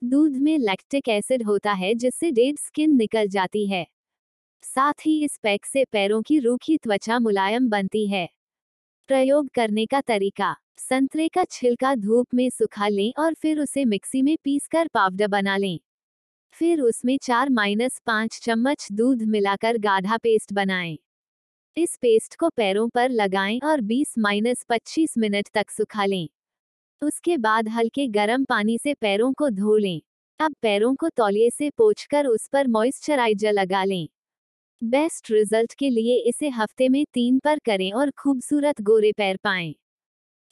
दूध 0.04 0.38
में 0.38 0.58
लैक्टिक 0.58 1.10
एसिड 1.10 1.44
होता 1.44 1.74
है, 1.74 1.96
जिससे 1.96 2.32
डेड 2.32 2.60
स्किन 2.60 2.96
निकल 2.96 3.28
जाती 3.28 3.68
है। 3.68 3.88
साथ 4.64 5.06
ही 5.06 5.24
इस 5.26 5.40
पैक 5.44 5.66
से 5.66 5.86
पैरों 5.86 6.22
की 6.22 6.40
रूखी 6.40 6.78
त्वचा 6.78 7.20
मुलायम 7.20 7.70
बनती 7.70 8.08
है। 8.08 8.30
प्रयोग 9.10 9.50
करने 9.50 9.86
का 9.86 10.02
तरीका। 10.02 10.56
संतरे 10.80 11.28
का 11.28 11.44
छिलका 11.44 11.94
धूप 11.96 12.34
में 12.34 12.50
सुखा 12.50 12.88
लें 12.88 13.12
और 13.20 13.34
फिर 13.34 13.60
उसे 13.60 13.86
मिक्सी 13.86 14.22
में 14.22 14.36
पीसकर 14.44 14.88
पाउडर 14.88 15.28
बना 15.28 15.58
लें। 15.58 15.80
फिर 16.54 16.82
उसमें 16.82 17.18
चार 17.24 17.50
माइनस 17.50 18.02
पाँच 18.06 18.40
चम्मच 18.44 18.88
दूध 18.92 19.24
मिलाकर 19.24 19.78
गाढ़ा 19.78 20.18
पेस्ट 20.18 20.54
बनाएँ। 20.54 20.98
इस 21.78 21.98
पेस्ट 22.02 22.36
को 22.36 22.50
पैरों 22.50 22.90
पर 22.90 23.10
लगाएँ 23.10 23.60
और 23.64 23.82
20 23.82 24.14
माइनस 24.20 24.66
पच्चीस 24.70 25.14
मिनट 25.18 25.50
तक 25.54 25.72
सुखा 25.72 26.06
लें। 26.06 26.28
उसके 27.02 27.38
बाद 27.38 27.70
हल्के 27.70 28.08
गर्म 28.08 28.46
पानी 28.46 28.78
से 28.78 28.94
पैरों 28.94 29.34
को 29.34 29.50
धो 29.50 29.78
लें। 29.78 30.02
अब 30.40 30.56
पैरों 30.62 30.96
को 30.96 31.10
तौलिए 31.10 31.50
से 31.50 31.70
पोछकर 31.70 32.28
उस 32.28 32.48
पर 32.48 32.68
मॉइस्चराइजर 32.68 33.54
लगा 33.54 33.84
लें। 33.84 34.08
बेस्ट 34.82 35.32
रिज़ल्ट 35.32 35.74
के 35.74 35.90
लिए 35.90 36.18
इसे 36.30 36.50
हफ़्ते 36.50 36.90
में 36.90 37.06
तीन 37.14 37.40
पर 37.40 37.60
करें 37.60 37.92
और 37.94 38.12
खूबसूरत 38.12 38.82
गोरे 38.82 39.12
पैर 39.12 39.38
पाएँ। 39.38 39.76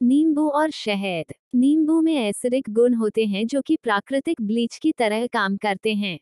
नींबू 0.01 0.49
और 0.49 0.71
शहद। 0.71 1.25
नींबू 1.55 2.01
में 2.01 2.15
एसिडिक 2.15 2.63
गुण 2.69 2.93
होते 2.93 3.25
हैं 3.25 3.47
जो 3.47 3.61
कि 3.61 3.77
प्राकृतिक 3.83 4.41
ब्लीच 4.41 4.77
की 4.77 4.91
तरह 4.91 5.27
काम 5.27 5.57
करते 5.57 5.93
हैं। 5.93 6.19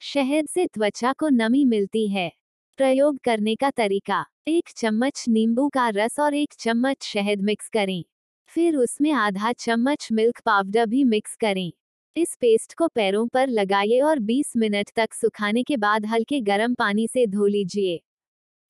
शहद 0.00 0.46
से 0.46 0.66
त्वचा 0.66 1.12
को 1.12 1.28
नमी 1.28 1.64
मिलती 1.64 2.08
है। 2.08 2.32
प्रयोग 2.76 3.18
करने 3.24 3.54
का 3.54 3.70
तरीका। 3.70 4.26
एक 4.48 4.68
चम्मच 4.76 5.24
नींबू 5.28 5.68
का 5.68 5.88
रस 5.88 6.20
और 6.20 6.34
एक 6.34 6.54
चम्मच 6.58 7.02
शहद 7.02 7.42
मिक्स 7.42 7.68
करें। 7.68 8.04
फिर 8.46 8.76
उसमें 8.76 9.12
आधा 9.12 9.52
चम्मच 9.52 10.08
मिल्क 10.12 10.40
पाउडर 10.40 10.86
भी 10.86 11.04
मिक्स 11.04 11.36
करें। 11.36 11.72
इस 12.16 12.36
पेस्ट 12.40 12.74
को 12.74 12.88
पैरों 12.88 13.28
पर 13.28 13.48
लगाइए 13.48 14.00
और 14.00 14.18
20 14.18 14.52
मिनट 14.56 14.90
तक 14.96 15.14
सुखाने 15.14 15.62
के 15.62 15.76
बाद 15.76 16.06
हल्के 16.06 16.40
गर्म 16.40 16.74
पानी 16.74 17.08
से 17.08 17.26
धो 17.26 17.46
लीजिए। 17.46 18.00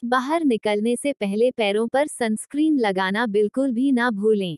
बाहर 0.02 0.44
निकलने 0.44 0.96
से 0.96 1.12
पहले 1.12 1.50
पैरों 1.50 1.86
पर 1.88 2.06
सनस्क्रीन 2.06 2.78
लगाना 2.78 3.26
बिल्कुल 3.26 3.72
भी 3.72 3.92
ना 3.92 4.10
भूलें। 4.10 4.56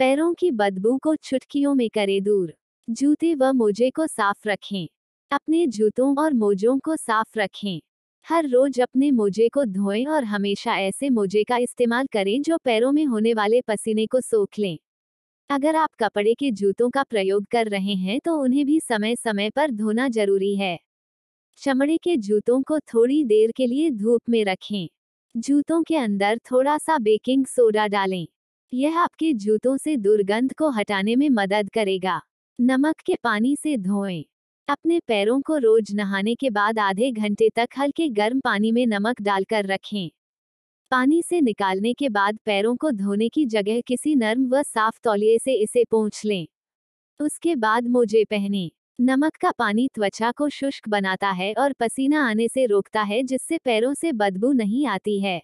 पैरों 0.00 0.34
की 0.34 0.50
बदबू 0.50 0.98
को 0.98 1.14
चुटकियों 1.16 1.74
में 1.74 1.88
करें 1.90 2.22
दूर। 2.22 2.54
जूते 2.88 3.34
व 3.34 3.52
मोजे 3.52 3.90
को 3.90 4.06
साफ़ 4.06 4.48
रखें। 4.48 4.88
अपने 5.30 5.66
जूतों 5.66 6.14
और 6.18 6.34
मोजों 6.34 6.78
को 6.78 6.96
साफ़ 6.96 7.38
रखें। 7.38 7.80
हर 8.26 8.48
रोज 8.48 8.80
अपने 8.80 9.10
मोजे 9.10 9.48
को 9.48 9.64
धोएँ 9.64 10.06
और 10.06 10.24
हमेशा 10.24 10.76
ऐसे 10.78 11.10
मोजे 11.10 11.44
का 11.44 11.56
इस्तेमाल 11.56 12.06
करें 12.12 12.42
जो 12.42 12.58
पैरों 12.58 12.92
में 12.92 13.04
होने 13.06 13.34
वाले 13.34 13.60
पसीने 13.60 14.06
को 14.06 14.20
सोख 14.20 14.58
लें। 14.58 14.78
अगर 15.50 15.76
आप 15.76 15.90
कपड़े 16.00 16.34
के 16.34 16.50
जूतों 16.52 16.90
का 16.90 17.02
प्रयोग 17.02 17.46
कर 17.46 17.68
रहे 17.68 17.94
हैं 17.94 18.20
तो 18.20 18.36
उन्हें 18.36 18.66
भी 18.66 18.80
समय 18.80 19.16
समय 19.16 19.50
पर 19.50 19.70
धोना 19.70 20.08
ज़रूरी 20.08 20.56
है। 20.56 20.78
चमड़े 21.62 21.96
के 21.96 22.16
जूतों 22.16 22.62
को 22.62 22.78
थोड़ी 22.78 23.24
देर 23.24 23.52
के 23.52 23.66
लिए 23.66 23.90
धूप 23.90 24.20
में 24.28 24.44
रखें। 24.44 24.88
जूतों 25.36 25.82
के 25.82 25.96
अंदर 25.96 26.38
थोड़ा 26.38 26.78
सा 26.78 26.98
बेकिंग 26.98 27.46
सोडा 27.46 27.86
डालें। 27.86 28.26
यह 28.72 28.98
आपके 28.98 29.32
जूतों 29.32 29.76
से 29.76 29.96
दुर्गंध 29.96 30.52
को 30.52 30.70
हटाने 30.70 31.16
में 31.16 31.30
मदद 31.30 31.70
करेगा। 31.70 32.20
नमक 32.60 32.96
के 33.06 33.14
पानी 33.24 33.56
से 33.56 33.76
धोएँ। 33.76 34.24
अपने 34.68 35.00
पैरों 35.00 35.40
को 35.40 35.56
रोज 35.56 35.94
नहाने 35.94 36.34
के 36.34 36.50
बाद 36.50 36.78
आधे 36.78 37.12
घंटे 37.12 37.50
तक 37.56 37.68
हल्के 37.78 38.08
गर्म 38.08 38.40
पानी 38.40 38.72
में 38.72 38.86
नमक 38.86 39.22
डालकर 39.22 39.66
रखें। 39.66 40.10
पानी 40.90 41.22
से 41.22 41.40
निकालने 41.40 41.94
के 41.94 42.08
बाद 42.08 42.38
पैरों 42.44 42.76
को 42.76 42.90
धोने 42.90 43.28
की 43.28 43.46
जगह 43.46 43.80
किसी 43.80 44.14
नर्म 44.14 44.48
व 44.48 44.62
साफ़ 44.62 44.98
तौलिए 45.04 45.38
से 45.38 45.54
इसे 45.54 45.84
पोंछ 45.84 46.24
लें। 46.24 46.46
उसके 47.20 47.56
बाद 47.56 47.88
मोजे 47.88 48.24
पहने। 48.24 48.70
नमक 48.98 49.36
का 49.36 49.50
पानी 49.50 49.88
त्वचा 49.94 50.32
को 50.32 50.48
शुष्क 50.48 50.88
बनाता 50.88 51.30
है 51.30 51.54
और 51.54 51.72
पसीना 51.72 52.22
आने 52.28 52.48
से 52.48 52.66
रोकता 52.66 53.02
है, 53.02 53.22
जिससे 53.22 53.58
पैरों 53.58 53.94
से 53.94 54.12
बदबू 54.12 54.52
नहीं 54.52 54.86
आती 54.86 55.20
है। 55.20 55.42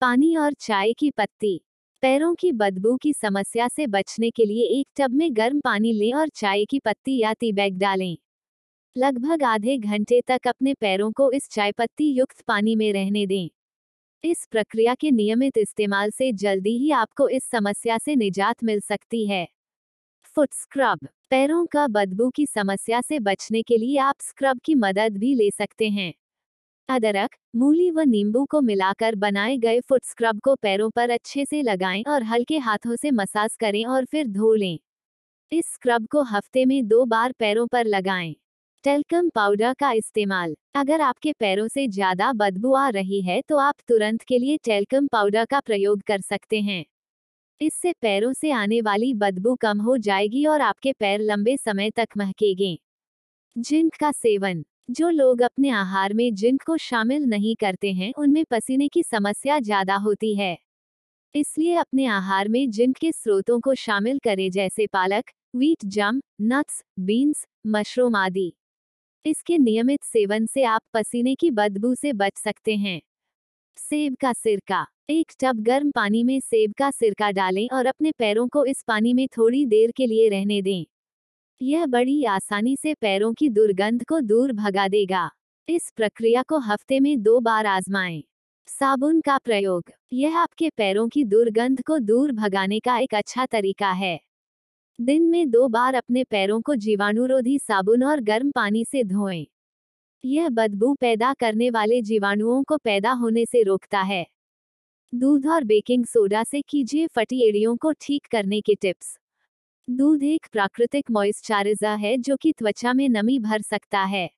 पानी 0.00 0.36
और 0.36 0.52
चाय 0.52 0.92
की 0.92 1.10
पत्ती। 1.10 1.60
पैरों 2.02 2.34
की 2.34 2.52
बदबू 2.52 2.96
की 2.96 3.12
समस्या 3.12 3.68
से 3.68 3.86
बचने 3.86 4.30
के 4.30 4.44
लिए 4.44 4.64
एक 4.80 4.86
टब 4.96 5.10
में 5.10 5.36
गर्म 5.36 5.60
पानी 5.60 5.92
लें 5.92 6.12
और 6.14 6.28
चाय 6.28 6.64
की 6.64 6.78
पत्ती 6.78 7.18
या 7.18 7.32
टी 7.32 7.52
बैग 7.52 7.78
डालें। 7.78 8.16
लगभग 8.96 9.42
आधे 9.42 9.78
घंटे 9.78 10.20
तक 10.26 10.48
अपने 10.48 10.74
पैरों 10.74 11.12
को 11.12 11.32
इस 11.32 11.48
चाय 11.50 11.72
पत्ती 11.72 12.12
युक्त 12.12 12.40
पानी 12.40 12.76
में 12.76 12.92
रहने 12.92 13.26
दें। 13.26 13.48
इस 14.24 14.46
प्रक्रिया 14.50 14.94
के 14.94 15.10
नियमित 15.10 15.58
इस्तेमाल 15.58 16.10
से 16.10 16.32
जल्दी 16.32 16.78
ही 16.78 16.90
आपको 16.90 17.28
इस 17.28 17.44
समस्या 17.44 17.98
से 17.98 18.16
निजात 18.16 18.64
मिल 18.64 18.80
सकती 18.80 19.26
है। 19.26 19.48
फुट 20.36 20.52
स्क्रब 20.54 20.98
पैरों 21.30 21.64
का 21.66 21.86
बदबू 21.88 22.28
की 22.30 22.44
समस्या 22.46 23.00
से 23.00 23.18
बचने 23.20 23.62
के 23.62 23.76
लिए 23.78 23.98
आप 23.98 24.14
स्क्रब 24.20 24.58
की 24.64 24.74
मदद 24.76 25.16
भी 25.18 25.34
ले 25.34 25.50
सकते 25.50 25.88
हैं। 25.90 26.12
अदरक, 26.88 27.30
मूली 27.56 27.90
व 27.90 28.00
नींबू 28.06 28.44
को 28.46 28.60
मिलाकर 28.62 29.14
बनाए 29.16 29.56
गए 29.58 29.80
फुट 29.80 30.04
स्क्रब 30.04 30.40
को 30.40 30.54
पैरों 30.56 30.90
पर 30.90 31.10
अच्छे 31.10 31.44
से 31.44 31.62
लगाएँ 31.62 32.02
और 32.08 32.22
हल्के 32.24 32.58
हाथों 32.60 32.96
से 32.96 33.10
मसाज 33.12 33.56
करें 33.56 33.84
और 33.86 34.04
फिर 34.04 34.26
धो 34.28 34.54
लें। 34.54 34.78
इस 35.52 35.72
स्क्रब 35.74 36.06
को 36.08 36.22
हफ़्ते 36.26 36.64
में 36.64 36.86
दो 36.88 37.04
बार 37.06 37.32
पैरों 37.38 37.66
पर 37.68 37.86
लगाएँ। 37.86 38.34
टेलकम 38.84 39.30
पाउडर 39.30 39.74
का 39.74 39.92
इस्तेमाल, 39.94 40.56
अगर 40.76 41.00
आपके 41.02 41.32
पैरों 41.40 41.68
से 41.68 41.88
ज़्यादा 41.88 42.32
बदबू 42.34 42.74
आ 42.76 42.88
रही 42.90 43.22
है 43.22 43.40
तो 43.42 43.58
आप 43.58 43.76
तुरंत 43.88 44.22
के 44.24 44.38
लिए 44.38 44.56
टेलकम 44.64 45.06
पाउडर 45.08 45.44
का 45.46 45.60
प्रयोग 45.62 46.02
कर 46.02 46.20
सकते 46.22 46.60
हैं। 46.62 46.84
इससे 47.60 47.92
पैरों 47.92 48.32
से 48.32 48.50
आने 48.50 48.80
वाली 48.80 49.12
बदबू 49.14 49.54
कम 49.56 49.80
हो 49.80 49.96
जाएगी 49.98 50.44
और 50.46 50.60
आपके 50.60 50.92
पैर 50.92 51.20
लंबे 51.20 51.56
समय 51.56 51.90
तक 51.90 52.08
महकेंगे। 52.16 52.78
जिंक 53.56 53.94
का 54.00 54.12
सेवन। 54.12 54.64
जो 54.90 55.08
लोग 55.10 55.42
अपने 55.42 55.70
आहार 55.70 56.14
में 56.14 56.34
जिंक 56.34 56.62
को 56.62 56.76
शामिल 56.76 57.24
नहीं 57.24 57.54
करते 57.56 57.92
हैं, 57.92 58.12
उनमें 58.18 58.44
पसीने 58.50 58.88
की 58.88 59.02
समस्या 59.02 59.58
ज़्यादा 59.60 59.96
होती 59.96 60.34
है। 60.36 60.56
इसलिए 61.34 61.74
अपने 61.74 62.06
आहार 62.06 62.48
में 62.48 62.70
जिंक 62.70 62.96
के 62.98 63.12
स्रोतों 63.12 63.60
को 63.60 63.74
शामिल 63.74 64.18
करें, 64.18 64.50
जैसे 64.50 64.86
पालक 64.86 65.30
वीट 65.56 65.84
जम, 65.86 66.20
नट्स, 66.42 66.82
बीन्स, 67.00 67.46
मशरूम 67.66 68.16
आदि। 68.16 68.52
इसके 69.24 69.58
नियमित 69.58 70.04
सेवन 70.04 70.46
से 70.46 70.64
आप 70.64 70.82
पसीने 70.94 71.34
की 71.34 71.50
बदबू 71.52 71.94
से 71.94 72.12
बच 72.14 72.38
सकते 72.38 72.76
हैं। 72.76 73.00
सेब 73.78 74.16
का 74.20 74.32
सिरका। 74.32 74.86
एक 75.08 75.32
टब 75.40 75.60
गर्म 75.60 75.90
पानी 75.90 76.24
में 76.24 76.40
सेब 76.40 76.72
का 76.78 76.90
सिरका 76.90 77.30
डालें 77.30 77.68
और 77.72 77.86
अपने 77.86 78.12
पैरों 78.12 78.48
को 78.48 78.64
इस 78.64 78.82
पानी 78.82 79.14
में 79.14 79.28
थोड़ी 79.28 79.66
देर 79.66 79.90
के 79.90 80.06
लिए 80.06 80.28
रहने 80.28 80.62
दें। 80.62 80.84
यह 81.60 81.86
बड़ी 81.86 82.24
आसानी 82.24 82.76
से 82.76 82.94
पैरों 82.94 83.34
की 83.34 83.48
दुर्गंध 83.48 84.04
को 84.04 84.20
दूर 84.20 84.52
भगा 84.52 84.88
देगा। 84.88 85.30
इस 85.68 85.92
प्रक्रिया 85.96 86.42
को 86.42 86.58
हफ़्ते 86.58 87.00
में 87.00 87.22
दो 87.22 87.40
बार 87.40 87.66
आजमाएँ। 87.66 88.24
साबुन 88.68 89.20
का 89.20 89.38
प्रयोग। 89.38 89.84
यह 90.12 90.38
आपके 90.38 90.70
पैरों 90.70 91.08
की 91.08 91.24
दुर्गंध 91.24 91.82
को 91.82 91.98
दूर 91.98 92.32
भगाने 92.32 92.80
का 92.80 92.98
एक 92.98 93.14
अच्छा 93.14 93.46
तरीका 93.46 93.90
है। 93.92 94.20
दिन 94.98 95.22
में 95.22 95.50
दो 95.50 95.68
बार 95.68 95.94
अपने 95.94 96.24
पैरों 96.24 96.60
को 96.60 96.74
जीवाणुरोधी 96.74 97.58
साबुन 97.58 98.04
और 98.04 98.20
गर्म 98.20 98.50
पानी 98.50 98.84
से 98.84 99.04
धोएँ। 99.04 99.46
यह 100.24 100.48
बदबू 100.48 100.94
पैदा 100.94 101.34
करने 101.34 101.70
वाले 101.70 102.02
जीवाणुओं 102.02 102.62
को 102.62 102.76
पैदा 102.76 103.12
होने 103.12 103.46
से 103.46 103.62
रोकता 103.62 104.00
है। 104.00 104.26
दूध 105.14 105.46
और 105.46 105.64
बेकिंग 105.64 106.06
सोडा 106.06 106.44
से 106.44 106.62
कीजिए 106.62 107.06
फटी 107.06 107.48
एड़ियों 107.48 107.76
को 107.76 107.92
ठीक 107.92 108.26
करने 108.26 108.60
के 108.60 108.74
टिप्स। 108.74 109.18
दूध 109.90 110.22
एक 110.22 110.46
प्राकृतिक 110.52 111.10
मॉइस्चराइजर 111.10 111.96
है 111.96 112.16
जो 112.18 112.36
कि 112.36 112.52
त्वचा 112.52 112.92
में 112.92 113.08
नमी 113.08 113.38
भर 113.38 113.62
सकता 113.62 114.00
है। 114.00 114.30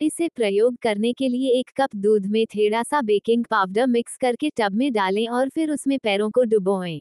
इसे 0.00 0.28
प्रयोग 0.28 0.76
करने 0.76 1.12
के 1.12 1.28
लिए 1.28 1.60
एक 1.60 1.70
कप 1.76 1.96
दूध 1.96 2.26
में 2.26 2.46
थोड़ा 2.46 2.82
सा 2.82 3.02
बेकिंग 3.02 3.44
पाउडर 3.50 3.86
मिक्स 3.86 4.16
करके 4.16 4.50
टब 4.50 4.74
में 4.74 4.92
डालें 4.92 5.28
और 5.28 5.48
फिर 5.48 5.70
उसमें 5.70 5.98
पैरों 5.98 6.30
को 6.30 6.42
डुबोएँ। 6.42 7.00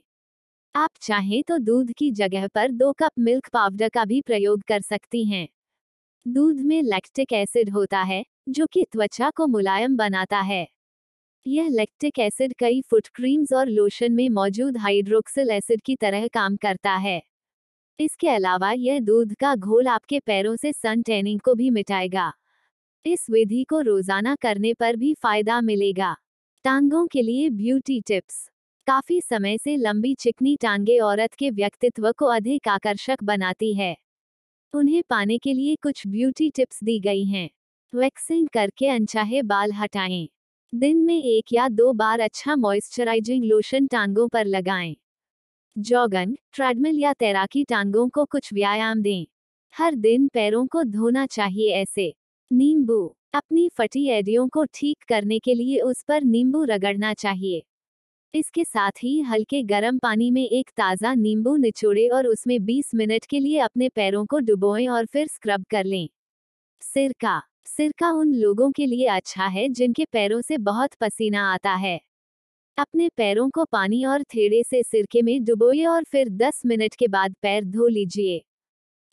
आप 0.75 0.89
चाहें 1.01 1.43
तो 1.43 1.57
दूध 1.57 1.93
की 1.93 2.11
जगह 2.11 2.47
पर 2.47 2.71
दो 2.71 2.93
कप 2.93 3.11
मिल्क 3.19 3.49
पाउडर 3.53 3.89
का 3.89 4.05
भी 4.05 4.21
प्रयोग 4.21 4.63
कर 4.67 4.81
सकती 4.81 5.25
हैं। 5.25 5.47
दूध 6.27 6.55
में 6.55 6.83
लैक्टिक 6.83 7.33
एसिड 7.33 7.69
होता 7.69 8.01
है, 8.01 8.25
जो 8.49 8.65
कि 8.65 8.85
त्वचा 8.91 9.29
को 9.29 9.47
मुलायम 9.47 9.97
बनाता 9.97 10.39
है। 10.39 10.67
यह 11.45 11.67
लैक्टिक 11.67 12.19
एसिड 12.19 12.53
कई 12.53 12.81
फुट 12.81 13.07
क्रीम्स 13.07 13.53
और 13.53 13.67
लोशन 13.67 14.11
में 14.11 14.29
मौजूद 14.29 14.77
हाइड्रोक्सिल 14.77 15.49
एसिड 15.49 15.81
की 15.81 15.95
तरह 15.95 16.27
काम 16.27 16.55
करता 16.55 16.91
है। 16.95 17.21
इसके 17.99 18.27
अलावा 18.29 18.71
यह 18.71 18.99
दूध 18.99 19.33
का 19.33 19.55
घोल 19.55 19.87
आपके 19.87 20.19
पैरों 20.19 20.55
से 20.55 20.71
सन 20.73 21.01
टैनिंग 21.01 21.39
को 21.39 21.53
भी 21.55 21.69
मिटाएगा। 21.69 22.31
इस 23.05 23.25
विधि 23.29 23.63
को 23.63 23.79
रोज़ाना 23.81 24.35
करने 24.35 24.73
पर 24.73 24.95
भी 24.95 25.13
फ़ायदा 25.13 25.59
मिलेगा। 25.61 26.15
टांगों 26.65 27.05
के 27.07 27.21
लिए 27.21 27.49
ब्यूटी 27.49 27.99
टिप्स 28.01 28.49
काफ़ी 28.87 29.19
समय 29.21 29.57
से 29.57 29.75
लंबी 29.75 30.13
चिकनी 30.13 30.55
टांगे 30.55 30.99
औरत 30.99 31.33
के 31.33 31.49
व्यक्तित्व 31.49 32.11
को 32.11 32.25
अधिक 32.25 32.67
आकर्षक 32.67 33.23
बनाती 33.23 33.73
है। 33.73 33.95
उन्हें 34.73 35.01
पाने 35.09 35.37
के 35.37 35.53
लिए 35.53 35.75
कुछ 35.75 36.07
ब्यूटी 36.07 36.49
टिप्स 36.49 36.83
दी 36.83 36.99
गई 36.99 37.25
हैं। 37.25 37.49
वैक्सिंग 37.93 38.47
करके 38.47 38.87
अनचाहे 38.87 39.41
बाल 39.41 39.71
हटाएँ। 39.71 40.27
दिन 40.73 40.97
में 40.97 41.23
एक 41.23 41.53
या 41.53 41.67
दो 41.69 41.91
बार 41.93 42.19
अच्छा 42.19 42.55
मॉइस्चराइजिंग 42.55 43.43
लोशन 43.45 43.87
टांगों 43.87 44.27
पर 44.27 44.45
लगाएँ। 44.45 44.95
जॉगन, 45.75 46.35
ट्रेडमिल 46.53 46.99
या 46.99 47.13
तैराकी 47.13 47.63
टांगों 47.63 48.07
को 48.09 48.25
कुछ 48.25 48.53
व्यायाम 48.53 49.01
दें। 49.01 49.25
हर 49.75 49.95
दिन 49.95 50.27
पैरों 50.27 50.67
को 50.67 50.83
धोना 50.83 51.25
चाहिए 51.25 51.71
ऐसे। 51.73 52.13
नींबू, 52.51 53.15
अपनी 53.33 53.69
फटी 53.69 54.07
एडियों 54.09 54.47
को 54.49 54.65
ठीक 54.73 55.03
करने 55.09 55.39
के 55.39 55.53
लिए 55.53 55.79
उस 55.79 56.03
पर 56.03 56.23
नींबू 56.23 56.63
रगड़ना 56.63 57.13
चाहिए। 57.13 57.63
इसके 58.33 58.63
साथ 58.63 59.03
ही 59.03 59.19
हल्के 59.21 59.63
गर्म 59.63 59.99
पानी 59.99 60.31
में 60.31 60.45
एक 60.45 60.71
ताज़ा 60.77 61.13
नींबू 61.15 61.55
निचोड़े 61.57 62.07
और 62.09 62.27
उसमें 62.27 62.59
20 62.65 62.91
मिनट 62.95 63.25
के 63.25 63.39
लिए 63.39 63.59
अपने 63.59 63.89
पैरों 63.89 64.25
को 64.25 64.39
डुबोएँ 64.41 64.87
और 64.87 65.05
फिर 65.05 65.27
स्क्रब 65.27 65.65
कर 65.71 65.85
लें। 65.85 66.07
सिरका 66.81 67.41
सिरका 67.67 68.09
उन 68.11 68.33
लोगों 68.33 68.69
के 68.71 68.85
लिए 68.85 69.05
अच्छा 69.07 69.45
है 69.47 69.67
जिनके 69.69 70.05
पैरों 70.05 70.41
से 70.41 70.57
बहुत 70.59 70.93
पसीना 70.95 71.43
आता 71.53 71.73
है। 71.75 71.99
अपने 72.77 73.09
पैरों 73.17 73.49
को 73.49 73.65
पानी 73.65 74.03
और 74.05 74.23
थेड़े 74.25 74.63
से 74.63 74.81
सिरके 74.83 75.21
में 75.21 75.43
डुबोए 75.45 75.85
और 75.85 76.03
फिर 76.03 76.29
10 76.31 76.61
मिनट 76.65 76.95
के 76.95 77.07
बाद 77.07 77.35
पैर 77.41 77.65
धो 77.65 77.87
लीजिए। 77.87 78.41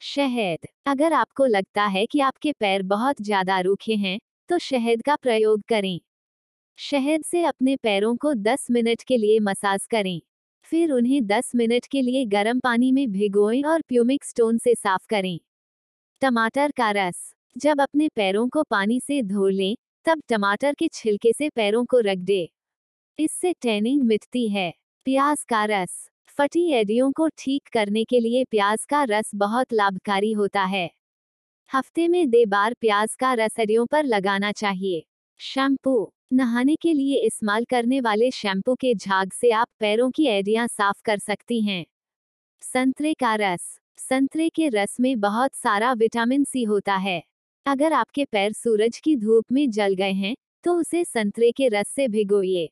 शहद, 0.03 0.67
अगर 0.87 1.13
आपको 1.13 1.47
लगता 1.47 1.85
है 1.87 2.07
कि 2.07 2.21
आपके 2.21 2.53
पैर 2.53 2.83
बहुत 2.85 3.23
ज़्यादा 3.23 3.61
रूखे 3.61 3.97
हैं 3.97 4.19
तो 4.51 4.59
शहद 4.61 5.03
का 5.03 5.17
प्रयोग 5.17 5.63
करें। 5.69 6.01
शहद 6.79 7.23
से 7.25 7.45
अपने 7.45 7.77
पैरों 7.77 8.17
को 8.17 8.35
10 8.37 8.67
मिनट 8.71 9.03
के 9.03 9.17
लिए 9.17 9.41
मसाज 9.41 9.87
करें। 9.91 10.21
फिर 10.67 10.93
उन्हें 10.93 11.27
10 11.27 11.53
मिनट 11.57 11.87
के 11.87 12.03
लिए 12.03 12.25
गर्म 12.29 12.61
पानी 12.61 12.93
में 12.93 13.11
भिगोएँ 13.13 13.63
और 13.65 13.83
प्यूमिक 13.83 14.25
स्टोन 14.25 14.59
से 14.59 14.75
साफ़ 14.75 15.07
करें। 15.11 15.39
टमाटर 16.23 16.73
का 16.73 16.91
रस 16.93 17.35
जब 17.57 17.81
अपने 17.81 18.09
पैरों 18.09 18.49
को 18.49 18.63
पानी 18.63 19.01
से 19.01 19.23
धो 19.23 19.49
लें, 19.49 19.77
तब 20.05 20.23
टमाटर 20.29 20.75
के 20.75 20.89
छिलके 20.89 21.33
से 21.33 21.49
पैरों 21.49 21.85
को 21.85 21.99
रख 22.01 22.19
दे। 22.19 22.49
इससे 23.19 23.53
टैनिंग 23.53 24.03
मिटती 24.03 24.49
है। 24.49 24.73
प्याज 25.07 25.45
का 25.45 25.65
रस। 25.65 26.09
फटी 26.39 26.73
एडियों 26.73 27.13
को 27.13 27.29
ठीक 27.29 27.69
करने 27.73 28.05
के 28.05 28.21
लिए 28.21 28.45
प्याज 28.45 28.85
का 28.85 29.03
रस 29.05 29.31
बहुत 29.35 29.73
लाभकारी 29.73 30.33
होता 30.33 30.65
है। 30.65 30.91
हफ़्ते 31.71 32.09
में 32.09 32.31
दे 32.31 32.47
बार 32.47 32.75
प्याज 32.75 33.15
का 33.15 33.33
रस 33.35 33.59
एडियों 33.61 33.87
पर 33.87 34.05
लगाना 34.05 34.53
चाहिए। 34.53 35.05
शैम्पू। 35.41 36.13
नहाने 36.33 36.77
के 36.77 36.93
लिए 36.93 37.17
इस्तेमाल 37.17 37.65
करने 37.65 38.01
वाले 38.01 38.31
शैम्पू 38.31 38.75
के 38.75 38.95
झाग 38.95 39.33
से 39.33 39.51
आप 39.51 39.69
पैरों 39.81 40.11
की 40.11 40.27
एडियाँ 40.27 40.67
साफ़ 40.69 41.03
कर 41.05 41.19
सकती 41.19 41.61
हैं। 41.63 41.85
संतरे 42.63 43.15
का 43.15 43.35
रस। 43.35 43.79
संतरे 43.99 44.49
के 44.49 44.69
रस 44.69 44.97
में 45.01 45.21
बहुत 45.21 45.55
सारा 45.55 45.93
विटामिन 45.93 46.45
सी 46.45 46.63
होता 46.63 46.97
है। 46.97 47.23
अगर 47.69 47.93
आपके 47.93 48.25
पैर 48.25 48.53
सूरज 48.53 48.99
की 48.99 49.17
धूप 49.17 49.45
में 49.53 49.71
जल 49.71 49.95
गए 49.95 50.13
हैं 50.13 50.35
तो 50.65 50.75
उसे 50.75 51.05
संतरे 51.05 51.51
के 51.53 51.69
रस 51.69 51.89
से 51.89 52.09
भिगोइए। 52.09 52.69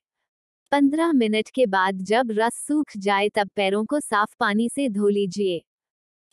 पंद्रह 0.73 1.13
मिनट 1.13 1.51
के 1.51 1.67
बाद 1.67 1.99
जब 2.03 2.29
रस 2.31 2.55
सूख 2.67 2.97
जाए 2.99 3.29
तब 3.29 3.49
पैरों 3.57 3.85
को 3.85 4.01
साफ़ 4.01 4.35
पानी 4.41 4.69
से 4.69 4.89
धो 4.89 5.09
लीजिए। 5.09 5.63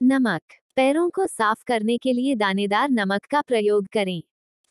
नमक। 0.01 0.41
पैरों 0.75 1.09
को 1.09 1.27
साफ़ 1.27 1.63
करने 1.67 1.97
के 1.97 2.13
लिए 2.13 2.35
दानेदार 2.35 2.89
नमक 2.89 3.25
का 3.25 3.41
प्रयोग 3.41 3.87
करें। 3.87 4.21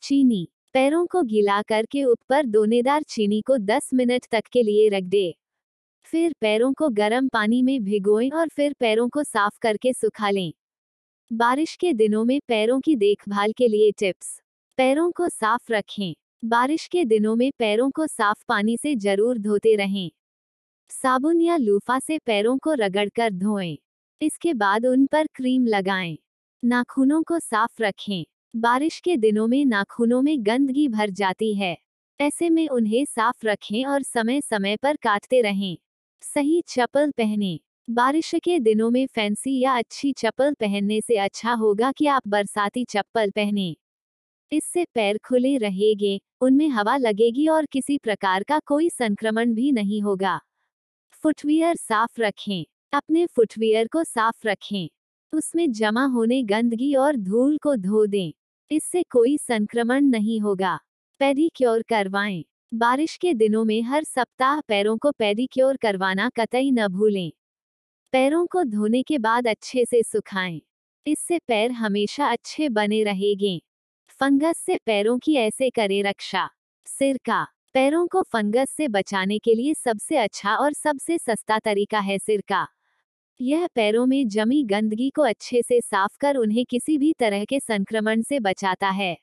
चीनी। 0.03 0.49
पैरों 0.75 1.07
को 1.07 1.23
गीला 1.23 1.63
करके 1.63 2.05
ऊपर 2.05 2.47
दोनेदार 2.47 3.03
चीनी 3.03 3.41
को 3.43 3.59
10 3.59 3.91
मिनट 3.95 4.27
तक 4.31 4.49
के 4.53 4.63
लिए 4.63 4.89
रख 4.89 5.05
दे। 5.05 5.35
फिर 6.07 6.35
पैरों 6.41 6.73
को 6.73 6.89
गर्म 6.89 7.29
पानी 7.29 7.63
में 7.63 7.85
भिगोएँ 7.85 8.31
और 8.31 8.49
फिर 8.49 8.75
पैरों 8.81 9.09
को 9.09 9.25
साफ़ 9.25 9.59
करके 9.63 9.93
सुखा 9.93 10.31
लें। 10.31 10.53
बारिश 11.31 11.75
के 11.77 11.93
दिनों 11.93 12.25
में 12.25 12.39
पैरों 12.49 12.81
की 12.81 12.95
देखभाल 12.97 13.53
के 13.53 13.69
लिए 13.69 13.91
टिप्स। 13.93 14.41
पैरों 14.79 15.11
को 15.13 15.29
साफ़ 15.29 15.73
रखें। 15.73 16.13
बारिश 16.45 16.87
के 16.87 17.05
दिनों 17.05 17.35
में 17.37 17.51
पैरों 17.59 17.91
को 17.91 18.07
साफ़ 18.07 18.43
पानी 18.49 18.77
से 18.77 18.95
ज़रूर 18.97 19.39
धोते 19.39 19.75
रहें। 19.77 20.11
साबुन 20.91 21.41
या 21.41 21.57
लूफा 21.57 21.99
से 21.99 22.19
पैरों 22.19 22.59
को 22.59 22.75
रगड़कर 22.75 23.31
धोएँ। 23.31 23.77
इसके 24.21 24.55
बाद 24.55 24.87
उन 24.87 25.07
पर 25.07 25.27
क्रीम 25.35 25.67
लगाएँ। 25.67 26.17
नाखूनों 26.63 27.23
को 27.23 27.39
साफ़ 27.41 27.83
रखें। 27.83 28.25
बारिश 28.55 29.01
के 29.01 29.17
दिनों 29.17 29.49
में 29.49 29.65
नाखूनों 29.67 30.23
में 30.23 30.37
गंदगी 30.47 30.89
भर 30.89 31.11
जाती 31.13 31.55
है। 31.55 31.77
ऐसे 32.21 32.51
में 32.51 32.69
उन्हें 32.69 33.05
साफ़ 33.07 33.47
रखें 33.47 33.85
और 33.87 34.03
समय 34.03 34.41
समय 34.41 34.77
पर 34.77 34.97
काटते 34.97 35.43
रहें। 35.43 35.77
सही 36.23 36.63
चप्पल 36.69 37.11
पहने। 37.11 37.59
बारिश 37.89 38.31
के 38.45 38.59
दिनों 38.61 38.91
में 38.91 39.07
फैंसी 39.07 39.59
या 39.61 39.73
अच्छी 39.79 40.13
चप्पल 40.13 40.55
पहनने 40.55 41.01
से 41.01 41.17
अच्छा 41.17 41.53
होगा 41.53 41.91
कि 41.93 42.07
आप 42.07 42.29
बरसाती 42.29 42.85
चप्पल 42.85 43.31
पहने। 43.31 43.75
इससे 44.53 44.85
पैर 44.95 45.19
खुले 45.19 45.57
रहेंगे, 45.59 46.21
उनमें 46.41 46.69
हवा 46.69 46.97
लगेगी 46.97 47.49
और 47.49 47.67
किसी 47.67 47.99
प्रकार 47.99 48.43
का 48.43 48.59
कोई 48.67 48.89
संक्रमण 48.91 49.55
भी 49.55 49.73
नहीं 49.73 50.03
होगा। 50.03 50.39
फुटवियर 51.25 51.77
साफ़ 51.77 52.21
रखें, 52.21 52.65
अपने 52.93 53.27
फुटवियर 53.27 53.89
को 53.89 54.05
साफ़ 54.05 54.49
रखें। 54.49 54.89
उसमें 55.33 55.73
जमा 55.73 56.05
होने 56.07 56.43
गंदगी 56.45 56.95
और 56.95 57.17
धूल 57.17 57.59
को 57.59 57.77
धो 57.77 58.07
दें, 58.07 58.33
इससे 58.71 59.03
कोई 59.03 59.39
संक्रमण 59.39 60.05
नहीं 60.05 60.41
होगा। 60.41 60.79
पेडिक्योर 61.21 61.83
करवाएँ, 61.83 62.45
बारिश 62.75 63.17
के 63.17 63.35
दिनों 63.35 63.65
में 63.65 63.83
हर 63.83 64.05
सप्ताह 64.05 64.61
पैरों 64.61 64.99
को 64.99 65.13
पेडिक्योर 65.13 65.77
करवाना 65.77 66.31
कतई 66.37 66.71
न 66.71 66.89
भूलें। 66.89 67.33
पैरों 68.13 68.47
को 68.47 68.65
धोने 68.65 69.03
के 69.03 69.19
बाद 69.19 69.47
अच्छे 69.49 69.85
से 69.85 70.03
सुखाएँ। 70.03 70.61
इससे 71.07 71.39
पैर 71.39 71.71
हमेशा 71.71 72.27
अच्छे 72.27 72.69
बने 72.69 73.03
रहेंगे। 73.05 73.59
फंगस 74.21 74.59
से 74.59 74.79
पैरों 74.87 75.19
की 75.19 75.35
ऐसे 75.37 75.71
करे 75.71 76.03
रक्षा। 76.03 76.49
सिरका 76.87 77.43
पैरों 77.75 78.07
को 78.07 78.23
फंगस 78.23 78.71
से 78.71 78.89
बचाने 78.89 79.39
के 79.39 79.55
लिए 79.55 79.75
सबसे 79.75 80.17
अच्छा 80.17 80.57
और 80.57 80.73
सबसे 80.73 81.19
सस्ता 81.19 81.59
तरीका 81.59 82.01
है 82.01 82.19
सिरका 82.19 82.67
यह 83.41 83.67
पैरों 83.75 84.07
में 84.07 84.29
जमी 84.29 84.63
गंदगी 84.65 85.11
को 85.11 85.23
अच्छे 85.23 85.63
से 85.63 85.81
साफ़ 85.81 86.19
कर 86.21 86.37
उन्हें 86.37 86.65
किसी 86.67 86.99
भी 86.99 87.13
तरह 87.19 87.45
के 87.45 87.61
संक्रमण 87.61 88.23
से 88.23 88.41
बचाता 88.41 88.91
है। 88.91 89.17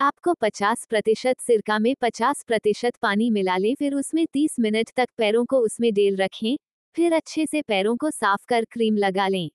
आपको 0.00 0.34
50 0.34 0.86
प्रतिशत 0.90 1.40
सिरका 1.40 1.78
में 1.78 1.94
50 2.00 2.44
प्रतिशत 2.46 2.96
पानी 3.02 3.30
मिला 3.30 3.56
लें, 3.56 3.74
फिर 3.74 3.94
उसमें 3.94 4.26
30 4.32 4.56
मिनट 4.60 4.90
तक 4.96 5.08
पैरों 5.18 5.44
को 5.44 5.58
उसमें 5.58 5.94
डेल 5.94 6.16
रखें। 6.16 6.56
फिर 6.96 7.12
अच्छे 7.12 7.46
से 7.46 7.62
पैरों 7.62 7.96
को 7.96 8.10
साफ़ 8.10 8.44
कर 8.48 8.64
क्रीम 8.64 8.96
लगा 8.96 9.26
लें। 9.28 9.48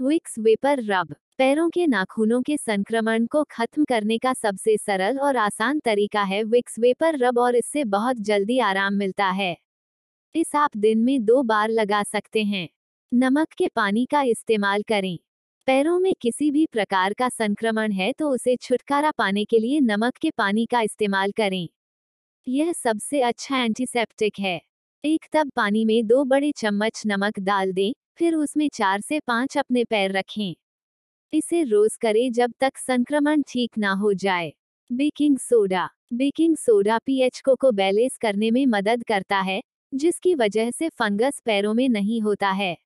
विक्स 0.00 0.38
वेपर 0.38 0.82
रब 0.84 1.14
पैरों 1.38 1.70
के 1.70 1.86
नाखूनों 1.86 2.42
के 2.42 2.56
संक्रमण 2.56 3.26
को 3.26 3.44
खत्म 3.50 3.84
करने 3.84 4.18
का 4.18 4.32
सबसे 4.34 4.76
सरल 4.76 5.18
और 5.18 5.36
आसान 5.36 5.80
तरीका 5.80 6.22
है 6.22 6.42
विक्स 6.44 6.78
वेपर 6.78 7.18
रब 7.18 7.38
और 7.38 7.56
इससे 7.56 7.84
बहुत 7.86 8.16
जल्दी 8.20 8.58
आराम 8.60 8.94
मिलता 8.94 9.26
है। 9.30 9.56
इस 10.34 10.56
आप 10.56 10.76
दिन 10.76 10.98
में 10.98 11.24
दो 11.24 11.42
बार 11.42 11.70
लगा 11.70 12.02
सकते 12.02 12.44
हैं। 12.44 12.68
नमक 13.12 13.52
के 13.58 13.68
पानी 13.68 14.06
का 14.06 14.22
इस्तेमाल 14.22 14.82
करें। 14.82 15.18
पैरों 15.68 15.98
में 16.00 16.12
किसी 16.22 16.50
भी 16.50 16.66
प्रकार 16.66 17.14
का 17.14 17.28
संक्रमण 17.28 17.92
है 17.92 18.12
तो 18.12 18.30
उसे 18.30 18.56
छुटकारा 18.56 19.10
पाने 19.10 19.44
के 19.44 19.58
लिए 19.58 19.80
नमक 19.80 20.16
के 20.16 20.30
पानी 20.30 20.66
का 20.66 20.80
इस्तेमाल 20.80 21.32
करें। 21.32 21.68
यह 22.46 22.72
सबसे 22.72 23.20
अच्छा 23.22 23.58
एंटीसेप्टिक 23.58 24.40
है। 24.40 24.60
एक 25.04 25.26
तब 25.32 25.50
पानी 25.56 25.84
में 25.84 26.06
दो 26.06 26.24
बड़े 26.24 26.52
चम्मच 26.56 27.02
नमक 27.06 27.38
डाल 27.38 27.72
दें, 27.72 27.92
फिर 28.16 28.34
उसमें 28.34 28.68
चार 28.74 29.00
से 29.00 29.20
पाँच 29.20 29.58
अपने 29.58 29.84
पैर 29.84 30.12
रखें। 30.12 30.54
इसे 31.32 31.62
रोज 31.64 31.96
करें 31.96 32.32
जब 32.32 32.52
तक 32.60 32.78
संक्रमण 32.78 33.42
ठीक 33.48 33.78
ना 33.78 33.92
हो 33.92 34.14
जाए। 34.14 34.52
Baking 34.92 35.38
soda. 35.38 35.90
Baking 36.12 36.56
soda 36.56 36.98
pH 36.98 37.40
को 37.40 37.56
को 37.56 37.72
बैलेंस 37.72 38.16
करने 38.16 38.50
में 38.50 38.66
मदद 38.66 39.04
करता 39.04 39.40
है, 39.40 39.62
जिसकी 39.94 40.34
वजह 40.34 40.70
से 40.70 40.88
फंगस 40.88 41.40
पैरों 41.44 41.74
में 41.74 41.88
नहीं 41.88 42.20
होता 42.20 42.50
है। 42.50 42.76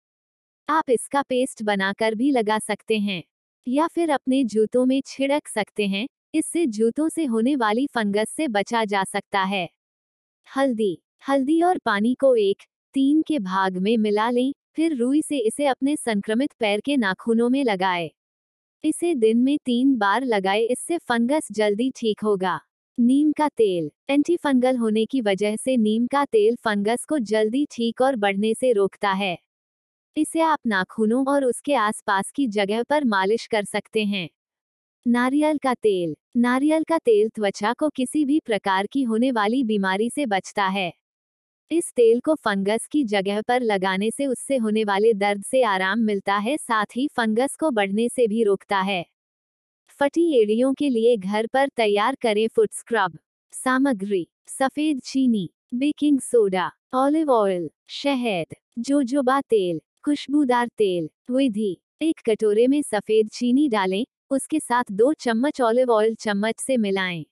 आप 0.68 0.90
इसका 0.90 1.22
पेस्ट 1.22 1.62
बनाकर 1.62 2.14
भी 2.14 2.31
लगा 2.31 2.59
सकते 2.59 2.98
हैं, 2.98 3.22
या 3.68 3.87
फिर 3.87 4.11
अपने 4.11 4.44
जूतों 4.44 4.87
में 4.87 5.02
छिड़क 5.07 5.48
सकते 5.48 5.87
हैं, 5.87 6.09
इससे 6.35 6.66
जूतों 6.66 7.09
से 7.09 7.24
होने 7.24 7.57
वाली 7.57 7.87
फंगस 7.87 8.31
से 8.31 8.48
बचा 8.48 8.85
जा 8.85 9.04
सकता 9.04 9.42
है। 9.42 9.68
हल्दी। 10.48 11.02
हल्दी 11.24 11.62
और 11.62 11.78
पानी 11.78 12.14
को 12.14 12.35
एक 12.37 12.62
तीन 12.94 13.22
के 13.22 13.38
भाग 13.38 13.76
में 13.76 13.96
मिला 13.96 14.31
लें, 14.31 14.52
फिर 14.76 14.94
रुई 14.96 15.22
से 15.22 15.38
इसे 15.38 15.66
अपने 15.66 15.96
संक्रमित 15.96 16.52
पैर 16.61 16.81
के 16.81 16.96
नाखूनों 16.96 17.48
में 17.48 17.64
लगाए। 17.64 18.11
इसे 18.85 19.14
दिन 19.14 19.38
में 19.38 19.57
तीन 19.64 19.96
बार 19.96 20.24
लगाए, 20.24 20.61
इससे 20.61 20.98
फंगस 20.98 21.48
जल्दी 21.52 21.90
ठीक 21.96 22.20
होगा। 22.20 22.61
नीम 22.98 23.33
का 23.33 23.48
तेल 23.48 23.90
एंटी 24.11 24.37
फंगल 24.37 24.76
होने 24.76 25.04
की 25.07 25.20
वजह 25.20 25.57
से 25.57 25.76
नीम 25.76 26.07
का 26.07 26.24
तेल 26.24 26.57
फंगस 26.57 27.04
को 27.04 27.18
जल्दी 27.18 27.66
ठीक 27.70 28.02
और 28.02 28.16
बढ़ने 28.16 28.54
से 28.54 28.72
रोकता 28.72 29.11
है। 29.12 29.38
इसे 30.16 30.40
आप 30.40 30.59
नाखूनों 30.66 31.24
और 31.26 31.44
उसके 31.44 31.74
आसपास 31.74 32.31
की 32.31 32.46
जगह 32.46 32.83
पर 32.83 33.04
मालिश 33.04 33.46
कर 33.46 33.64
सकते 33.64 34.04
हैं। 34.04 34.28
नारियल 35.07 35.59
का 35.59 35.74
तेल, 35.74 36.14
नारियल 36.37 36.85
का 36.85 36.98
तेल 36.98 37.28
त्वचा 37.28 37.72
को 37.72 37.88
किसी 37.88 38.24
भी 38.24 38.40
प्रकार 38.40 38.87
की 38.87 39.02
होने 39.02 39.33
वाली 39.33 39.62
बीमारी 39.64 40.11
से 40.11 40.26
बचता 40.26 40.66
है। 40.66 40.92
इस 41.70 41.92
तेल 41.92 42.20
को 42.20 42.35
फंगस 42.35 42.87
की 42.87 43.04
जगह 43.04 43.40
पर 43.42 43.62
लगाने 43.62 44.11
से 44.11 44.26
उससे 44.26 44.57
होने 44.57 44.85
वाले 44.85 45.14
दर्द 45.14 45.44
से 45.44 45.62
आराम 45.62 45.98
मिलता 45.98 46.37
है, 46.37 46.57
साथ 46.57 46.87
ही 46.96 47.09
फंगस 47.09 47.57
को 47.57 47.70
बढ़ने 47.70 48.09
से 48.09 48.26
भी 48.26 48.44
रोकता 48.44 48.78
है। 48.81 49.07
फटी 50.00 50.42
एड़ियों 50.42 50.74
के 50.74 50.88
लिए 50.88 51.16
घर 51.16 51.46
पर 51.46 51.68
तैयार 51.68 52.14
करें 52.14 52.48
फुट 52.48 52.68
स्क्रब। 52.72 53.18
सामग्री, 53.52 54.28
सफ़ेद 54.46 55.00
चीनी, 55.00 55.50
बेकिंग 55.74 56.20
सोडा, 56.20 56.72
ऑलिव 56.94 57.31
ऑयल, 57.31 57.70
शहद, 57.88 58.46
जोजोबा 58.78 59.40
तेल, 59.40 59.81
खुशबूदार 60.04 60.68
तेल, 60.78 61.11
विधि, 61.31 61.78
एक 62.02 62.20
कटोरे 62.26 62.66
में 62.66 62.83
सफ़ेद 62.83 63.28
चीनी 63.28 63.68
डालें, 63.68 64.04
उसके 64.31 64.61
साथ 64.61 64.85
दो 64.90 65.12
चम्मच 65.12 65.61
ऑलिव 65.61 65.90
ऑयल 65.90 66.14
चम्मच 66.14 66.54
से 66.61 66.76
मिलाएँ। 66.76 67.24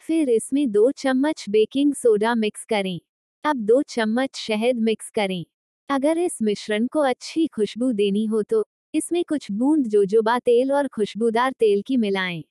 फिर 0.00 0.30
इसमें 0.30 0.72
दो 0.72 0.90
चम्मच 0.90 1.44
बेकिंग 1.48 1.94
सोडा 1.94 2.34
मिक्स 2.34 2.64
करें। 2.64 3.00
अब 3.44 3.56
दो 3.58 3.80
चम्मच 3.82 4.36
शहद 4.36 4.76
मिक्स 4.80 5.08
करें। 5.10 5.44
अगर 5.90 6.18
इस 6.18 6.38
मिश्रण 6.42 6.86
को 6.86 7.00
अच्छी 7.00 7.46
खुशबू 7.46 7.90
देनी 7.92 8.24
हो 8.26 8.42
तो 8.42 8.64
इसमें 8.94 9.22
कुछ 9.24 9.50
बूंद 9.52 9.86
जोजोबा 9.86 10.38
तेल 10.38 10.72
और 10.72 10.88
खुशबूदार 10.88 11.52
तेल 11.58 11.82
की 11.86 11.96
मिलाएँ। 11.96 12.42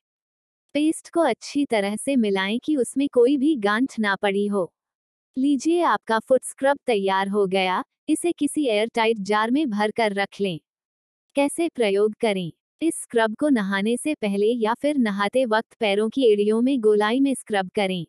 पेस्ट 0.76 1.10
को 1.10 1.22
अच्छी 1.22 1.66
तरह 1.66 1.96
से 1.96 2.16
मिलाएँ 2.16 2.60
कि 2.60 2.76
उसमें 2.78 3.08
कोई 3.14 3.38
भी 3.38 3.56
गांठ 3.58 4.00
ना 4.00 4.16
पड़ी 4.16 4.46
हो। 4.48 4.72
लीजिए 5.38 5.82
आपका 5.86 6.20
फुट 6.20 6.44
स्क्रब 6.44 6.78
तैयार 6.88 7.30
हो 7.30 7.46
गया, 7.48 7.84
इसे 8.10 8.32
किसी 8.32 8.68
एयर 8.68 8.90
टाइट 8.96 9.20
जार 9.22 9.52
में 9.52 9.70
भर 9.70 9.92
कर 9.92 10.14
रख 10.14 10.42
लें। 10.42 10.60
कैसे 11.36 11.70
प्रयोग 11.70 12.16
करें? 12.22 12.52
इस 12.82 13.02
स्क्रब 13.02 13.36
को 13.36 13.50
नहाने 13.50 13.98
से 13.98 14.16
पहले 14.16 14.48
या 14.56 14.74
फिर 14.74 14.98
नहाते 15.00 15.46
वक्त 15.48 15.76
पैरों 15.80 16.10
की 16.10 16.32
एड़ियों 16.32 16.62
में 16.62 16.80
गोलाई 16.82 17.20
में 17.20 17.34
स्क्रब 17.36 17.70
करें। 17.76 18.06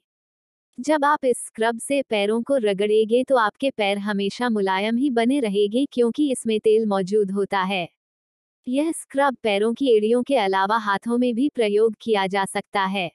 जब 0.78 1.04
आप 1.04 1.24
इस 1.24 1.38
स्क्रब 1.46 1.78
से 1.78 2.00
पैरों 2.02 2.40
को 2.42 2.56
रगड़ेंगे 2.56 3.22
तो 3.24 3.36
आपके 3.36 3.70
पैर 3.70 3.98
हमेशा 3.98 4.48
मुलायम 4.48 4.96
ही 4.96 5.10
बने 5.10 5.38
रहेंगे 5.40 5.84
क्योंकि 5.92 6.30
इसमें 6.32 6.58
तेल 6.60 6.86
मौजूद 6.86 7.30
होता 7.30 7.60
है। 7.62 7.88
यह 8.66 8.92
स्क्रब 8.92 9.36
पैरों 9.42 9.72
की 9.74 9.96
एड़ियों 9.96 10.22
के 10.22 10.36
अलावा 10.36 10.76
हाथों 10.78 11.18
में 11.18 11.34
भी 11.34 11.48
प्रयोग 11.48 11.94
किया 12.00 12.26
जा 12.26 12.44
सकता 12.44 12.84
है। 12.86 13.10